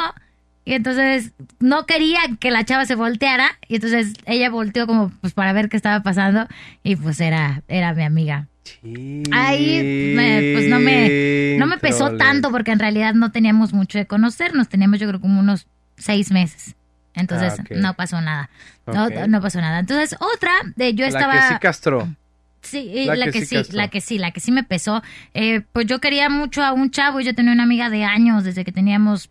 y 0.64 0.72
entonces 0.72 1.32
no 1.60 1.86
quería 1.86 2.20
que 2.40 2.50
la 2.50 2.64
chava 2.64 2.84
se 2.86 2.94
volteara 2.94 3.50
y 3.68 3.76
entonces 3.76 4.14
ella 4.26 4.48
volteó 4.50 4.86
como 4.86 5.10
pues 5.20 5.34
para 5.34 5.52
ver 5.52 5.68
qué 5.68 5.76
estaba 5.76 6.02
pasando 6.02 6.48
y 6.82 6.96
pues 6.96 7.20
era, 7.20 7.62
era 7.68 7.92
mi 7.94 8.02
amiga. 8.02 8.48
Ahí 9.30 9.82
me- 10.14 10.42
pues 10.52 10.66
no 10.66 10.80
me, 10.80 11.10
no 11.58 11.66
me 11.66 11.78
pesó 11.78 12.06
tanto 12.18 12.50
porque 12.50 12.70
en 12.72 12.78
realidad 12.78 13.14
no 13.14 13.30
teníamos 13.30 13.72
mucho 13.72 13.98
de 13.98 14.06
conocernos, 14.06 14.68
teníamos 14.68 14.98
yo 15.00 15.06
creo 15.08 15.20
como 15.20 15.38
unos 15.40 15.66
seis 15.96 16.30
meses. 16.30 16.74
Entonces 17.14 17.54
Ah, 17.60 17.64
no 17.76 17.94
pasó 17.94 18.20
nada. 18.20 18.50
No, 18.86 19.08
no 19.28 19.40
pasó 19.40 19.60
nada. 19.60 19.78
Entonces 19.78 20.16
otra 20.20 20.50
de 20.76 20.94
yo 20.94 21.04
La 21.04 21.08
estaba... 21.10 21.32
que 21.34 21.54
sí 21.54 21.54
castró. 21.60 22.08
Sí, 22.62 23.04
La 23.06 23.14
la, 23.16 23.26
que 23.26 23.32
que, 23.40 23.46
sí 23.46 23.56
castró. 23.56 23.76
la 23.76 23.88
que 23.88 24.00
sí, 24.00 24.18
la 24.18 24.30
que 24.32 24.40
sí 24.40 24.50
me 24.50 24.64
pesó. 24.64 25.02
Eh, 25.34 25.62
pues 25.72 25.86
yo 25.86 26.00
quería 26.00 26.28
mucho 26.28 26.62
a 26.64 26.72
un 26.72 26.90
chavo 26.90 27.20
y 27.20 27.24
yo 27.24 27.34
tenía 27.34 27.52
una 27.52 27.62
amiga 27.64 27.90
de 27.90 28.04
años, 28.04 28.42
desde 28.42 28.64
que 28.64 28.72
teníamos 28.72 29.30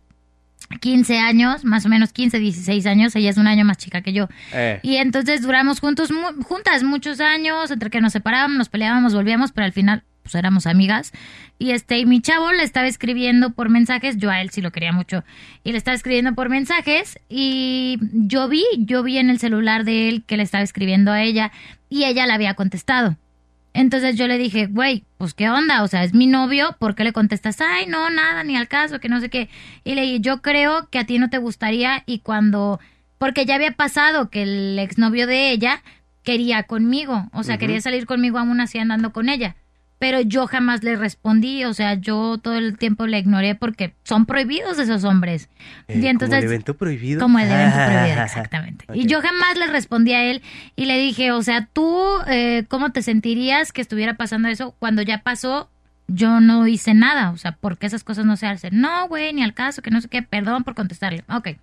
15 0.80 1.18
años, 1.18 1.64
más 1.64 1.84
o 1.84 1.88
menos 1.88 2.12
15, 2.12 2.38
16 2.38 2.86
años. 2.86 3.14
Ella 3.16 3.30
es 3.30 3.36
un 3.36 3.46
año 3.46 3.64
más 3.64 3.76
chica 3.76 4.00
que 4.02 4.12
yo. 4.12 4.28
Eh. 4.52 4.80
Y 4.82 4.96
entonces 4.96 5.42
duramos 5.42 5.80
juntos, 5.80 6.10
mu- 6.10 6.42
juntas 6.42 6.82
muchos 6.84 7.20
años, 7.20 7.70
entre 7.70 7.90
que 7.90 8.00
nos 8.00 8.12
separábamos, 8.12 8.56
nos 8.56 8.68
peleábamos, 8.70 9.14
volvíamos, 9.14 9.52
pero 9.52 9.66
al 9.66 9.72
final 9.72 10.04
pues 10.24 10.34
éramos 10.34 10.66
amigas. 10.66 11.12
Y 11.58 11.70
este, 11.70 11.98
y 11.98 12.06
mi 12.06 12.20
chavo 12.20 12.50
le 12.52 12.64
estaba 12.64 12.88
escribiendo 12.88 13.50
por 13.50 13.68
mensajes, 13.68 14.16
yo 14.16 14.30
a 14.30 14.40
él 14.40 14.50
sí 14.50 14.62
lo 14.62 14.72
quería 14.72 14.90
mucho, 14.90 15.22
y 15.62 15.70
le 15.70 15.78
estaba 15.78 15.94
escribiendo 15.94 16.34
por 16.34 16.48
mensajes, 16.48 17.20
y 17.28 17.98
yo 18.12 18.48
vi, 18.48 18.64
yo 18.78 19.04
vi 19.04 19.18
en 19.18 19.30
el 19.30 19.38
celular 19.38 19.84
de 19.84 20.08
él 20.08 20.24
que 20.26 20.36
le 20.36 20.42
estaba 20.42 20.64
escribiendo 20.64 21.12
a 21.12 21.22
ella, 21.22 21.52
y 21.88 22.04
ella 22.04 22.26
le 22.26 22.32
había 22.32 22.54
contestado. 22.54 23.16
Entonces 23.74 24.16
yo 24.16 24.26
le 24.28 24.38
dije, 24.38 24.66
güey, 24.66 25.04
pues 25.18 25.34
qué 25.34 25.50
onda, 25.50 25.82
o 25.82 25.88
sea, 25.88 26.04
es 26.04 26.14
mi 26.14 26.26
novio, 26.26 26.76
¿por 26.78 26.94
qué 26.94 27.04
le 27.04 27.12
contestas? 27.12 27.60
Ay, 27.60 27.86
no, 27.86 28.08
nada, 28.08 28.44
ni 28.44 28.56
al 28.56 28.68
caso, 28.68 29.00
que 29.00 29.08
no 29.08 29.20
sé 29.20 29.28
qué. 29.28 29.48
Y 29.82 29.94
le 29.94 30.02
dije, 30.02 30.20
yo 30.20 30.42
creo 30.42 30.88
que 30.90 31.00
a 31.00 31.04
ti 31.04 31.18
no 31.18 31.28
te 31.28 31.38
gustaría 31.38 32.04
y 32.06 32.20
cuando, 32.20 32.80
porque 33.18 33.44
ya 33.44 33.56
había 33.56 33.72
pasado 33.72 34.30
que 34.30 34.42
el 34.44 34.78
exnovio 34.78 35.26
de 35.26 35.50
ella 35.50 35.82
quería 36.22 36.62
conmigo, 36.62 37.28
o 37.32 37.42
sea, 37.42 37.58
quería 37.58 37.80
salir 37.80 38.06
conmigo 38.06 38.38
aún 38.38 38.60
así 38.60 38.78
andando 38.78 39.12
con 39.12 39.28
ella. 39.28 39.56
Pero 40.04 40.20
yo 40.20 40.46
jamás 40.46 40.82
le 40.82 40.96
respondí, 40.96 41.64
o 41.64 41.72
sea, 41.72 41.94
yo 41.94 42.36
todo 42.36 42.52
el 42.56 42.76
tiempo 42.76 43.06
le 43.06 43.18
ignoré 43.18 43.54
porque 43.54 43.94
son 44.04 44.26
prohibidos 44.26 44.78
esos 44.78 45.02
hombres. 45.02 45.48
Eh, 45.88 45.98
y 45.98 46.06
entonces, 46.08 46.40
¿Como 46.40 46.44
el 46.44 46.52
evento 46.52 46.76
prohibido? 46.76 47.20
como 47.22 47.38
el 47.38 47.50
evento 47.50 47.76
prohibido, 47.86 48.22
exactamente. 48.22 48.84
Y 48.92 49.06
yo 49.06 49.22
jamás 49.22 49.56
le 49.56 49.66
respondí 49.68 50.12
a 50.12 50.22
él 50.24 50.42
y 50.76 50.84
le 50.84 50.98
dije, 50.98 51.32
o 51.32 51.42
sea, 51.42 51.70
tú, 51.72 51.98
eh, 52.26 52.66
¿cómo 52.68 52.92
te 52.92 53.00
sentirías 53.00 53.72
que 53.72 53.80
estuviera 53.80 54.12
pasando 54.12 54.48
eso 54.48 54.76
cuando 54.78 55.00
ya 55.00 55.22
pasó? 55.22 55.70
Yo 56.06 56.40
no 56.40 56.66
hice 56.66 56.92
nada, 56.92 57.30
o 57.30 57.38
sea, 57.38 57.52
porque 57.52 57.86
esas 57.86 58.04
cosas 58.04 58.26
no 58.26 58.36
se 58.36 58.46
hacen. 58.46 58.78
No, 58.78 59.08
güey, 59.08 59.32
ni 59.32 59.42
al 59.42 59.54
caso, 59.54 59.80
que 59.80 59.90
no 59.90 60.02
sé 60.02 60.08
qué, 60.08 60.20
perdón 60.20 60.64
por 60.64 60.74
contestarle. 60.74 61.24
Ok. 61.30 61.56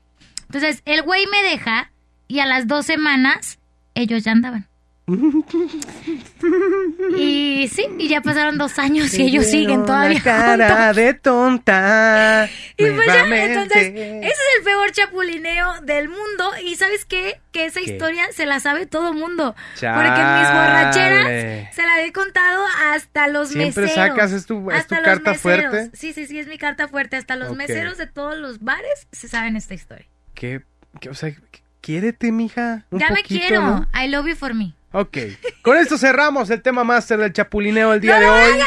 Entonces, 0.48 0.82
el 0.86 1.04
güey 1.04 1.28
me 1.28 1.48
deja 1.48 1.92
y 2.28 2.40
a 2.40 2.48
las 2.48 2.66
dos 2.66 2.88
semanas 2.88 3.60
ellos 3.94 4.24
ya 4.24 4.32
andaban. 4.32 4.71
y 7.18 7.68
sí, 7.68 7.86
y 7.98 8.08
ya 8.08 8.22
pasaron 8.22 8.58
dos 8.58 8.80
años 8.80 9.14
y 9.14 9.24
ellos 9.24 9.46
siguen 9.46 9.86
todavía. 9.86 10.22
Cara 10.24 10.68
juntos. 10.88 10.96
de 10.96 11.14
tonta. 11.16 12.50
Y 12.82 12.86
pues 12.90 13.06
ya, 13.06 13.26
entonces, 13.26 13.92
ese 13.94 14.28
es 14.28 14.38
el 14.58 14.64
peor 14.64 14.92
chapulineo 14.92 15.82
del 15.84 16.10
mundo. 16.10 16.50
Y 16.66 16.76
¿sabes 16.78 17.06
qué? 17.06 17.40
Que 17.52 17.66
esa 17.66 17.80
¿Qué? 17.80 17.92
historia 17.92 18.24
se 18.32 18.48
la 18.48 18.60
sabe 18.60 18.88
todo 18.88 19.14
mundo. 19.14 19.54
Chale. 19.76 20.08
Porque 20.08 20.20
en 20.22 20.40
mis 20.40 20.48
borracheras 20.48 21.76
se 21.76 21.84
la 21.84 22.02
he 22.04 22.12
contado 22.12 22.66
hasta 22.92 23.28
los 23.28 23.50
Siempre 23.50 23.84
meseros. 23.84 24.08
sacas, 24.10 24.32
es 24.32 24.48
tu- 24.48 24.72
es 24.72 24.78
hasta 24.80 24.98
tu 24.98 25.04
carta 25.04 25.32
meseros. 25.34 25.70
fuerte. 25.72 25.96
Sí, 25.96 26.14
sí, 26.14 26.26
sí, 26.26 26.40
es 26.40 26.48
mi 26.48 26.58
carta 26.58 26.88
fuerte. 26.88 27.18
Hasta 27.18 27.36
los 27.36 27.52
Ok. 27.52 27.58
meseros 27.58 28.00
de 28.00 28.08
todos 28.08 28.36
los 28.38 28.60
bares 28.62 29.08
se 29.12 29.28
saben 29.28 29.56
esta 29.56 29.76
historia. 29.76 30.08
¿Qué, 30.34 30.62
qué- 31.00 31.10
o 31.10 31.14
sea, 31.14 31.30
qu- 31.30 31.62
quiérete, 31.82 32.32
mija. 32.32 32.86
Un 32.90 33.00
ya 33.00 33.10
me 33.10 33.18
poquito, 33.22 33.42
quiero. 33.48 33.62
¿no? 33.62 33.88
I 33.94 34.08
love 34.08 34.26
you 34.28 34.36
for 34.36 34.56
me. 34.56 34.74
Ok. 34.92 35.18
Con 35.62 35.78
esto 35.78 35.98
cerramos 35.98 36.50
el 36.50 36.62
tema 36.62 36.84
máster 36.84 37.18
del 37.20 37.34
chapulineo 37.34 37.94
el 37.94 38.02
día 38.02 38.20
¡No 38.20 38.22
de 38.22 38.30
hoy. 38.30 38.60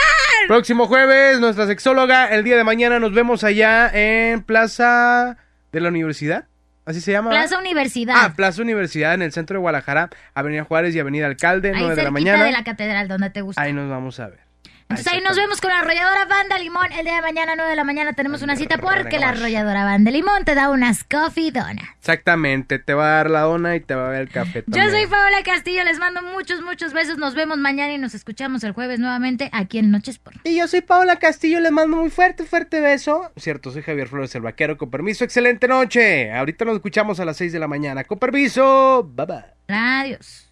Próximo 0.48 0.86
jueves, 0.86 1.40
nuestra 1.40 1.66
sexóloga. 1.66 2.26
El 2.28 2.44
día 2.44 2.56
de 2.56 2.64
mañana 2.64 2.98
nos 2.98 3.12
vemos 3.12 3.44
allá 3.44 3.90
en 3.92 4.42
Plaza 4.42 5.36
de 5.72 5.80
la 5.80 5.88
Universidad. 5.88 6.46
¿Así 6.86 7.00
se 7.00 7.12
llama? 7.12 7.30
Plaza 7.30 7.58
Universidad. 7.58 8.14
Ah, 8.18 8.34
Plaza 8.36 8.60
Universidad 8.60 9.14
en 9.14 9.22
el 9.22 9.32
centro 9.32 9.54
de 9.54 9.60
Guadalajara, 9.60 10.10
Avenida 10.34 10.64
Juárez 10.64 10.94
y 10.94 11.00
Avenida 11.00 11.26
Alcalde, 11.26 11.70
ahí 11.70 11.80
9 11.80 11.96
de 11.96 12.02
la 12.02 12.10
mañana. 12.10 12.44
de 12.44 12.52
la 12.52 12.62
catedral, 12.62 13.08
donde 13.08 13.30
te 13.30 13.40
gusta. 13.40 13.60
Ahí 13.62 13.72
nos 13.72 13.88
vamos 13.88 14.20
a 14.20 14.28
ver. 14.28 14.40
Entonces 14.88 15.12
ahí 15.12 15.20
nos 15.22 15.36
vemos 15.36 15.60
con 15.60 15.70
la 15.70 15.80
arrolladora 15.80 16.26
Banda 16.26 16.58
Limón. 16.58 16.92
El 16.92 17.04
día 17.04 17.16
de 17.16 17.22
mañana, 17.22 17.54
9 17.56 17.70
de 17.70 17.76
la 17.76 17.84
mañana, 17.84 18.12
tenemos 18.12 18.42
una 18.42 18.54
cita 18.54 18.78
porque 18.78 19.18
la 19.18 19.30
arrolladora 19.30 19.82
Banda 19.84 20.10
Limón 20.10 20.44
te 20.44 20.54
da 20.54 20.70
unas 20.70 21.02
coffee 21.04 21.50
donuts. 21.50 21.82
Exactamente, 21.98 22.78
te 22.78 22.94
va 22.94 23.06
a 23.06 23.16
dar 23.16 23.30
la 23.30 23.40
dona 23.40 23.74
y 23.76 23.80
te 23.80 23.94
va 23.94 24.08
a 24.08 24.12
dar 24.12 24.20
el 24.20 24.28
café 24.28 24.62
Yo 24.66 24.74
también. 24.76 24.90
soy 24.90 25.06
Paola 25.06 25.42
Castillo, 25.42 25.82
les 25.84 25.98
mando 25.98 26.22
muchos, 26.22 26.60
muchos 26.62 26.92
besos. 26.92 27.18
Nos 27.18 27.34
vemos 27.34 27.58
mañana 27.58 27.92
y 27.94 27.98
nos 27.98 28.14
escuchamos 28.14 28.62
el 28.62 28.72
jueves 28.72 29.00
nuevamente 29.00 29.48
aquí 29.52 29.78
en 29.78 29.90
Noches 29.90 30.18
por. 30.18 30.34
Y 30.44 30.56
yo 30.56 30.68
soy 30.68 30.82
Paola 30.82 31.16
Castillo, 31.16 31.60
les 31.60 31.72
mando 31.72 31.96
muy 31.96 32.10
fuerte, 32.10 32.44
fuerte 32.44 32.80
beso. 32.80 33.32
Cierto, 33.36 33.70
soy 33.72 33.82
Javier 33.82 34.06
Flores 34.06 34.34
el 34.34 34.42
Vaquero, 34.42 34.76
con 34.76 34.90
permiso, 34.90 35.24
excelente 35.24 35.66
noche. 35.66 36.30
Ahorita 36.32 36.64
nos 36.66 36.76
escuchamos 36.76 37.18
a 37.18 37.24
las 37.24 37.36
6 37.38 37.52
de 37.52 37.58
la 37.58 37.66
mañana. 37.68 38.04
Con 38.04 38.18
permiso, 38.18 39.02
bye 39.14 39.26
bye. 39.26 39.44
Adiós. 39.74 40.43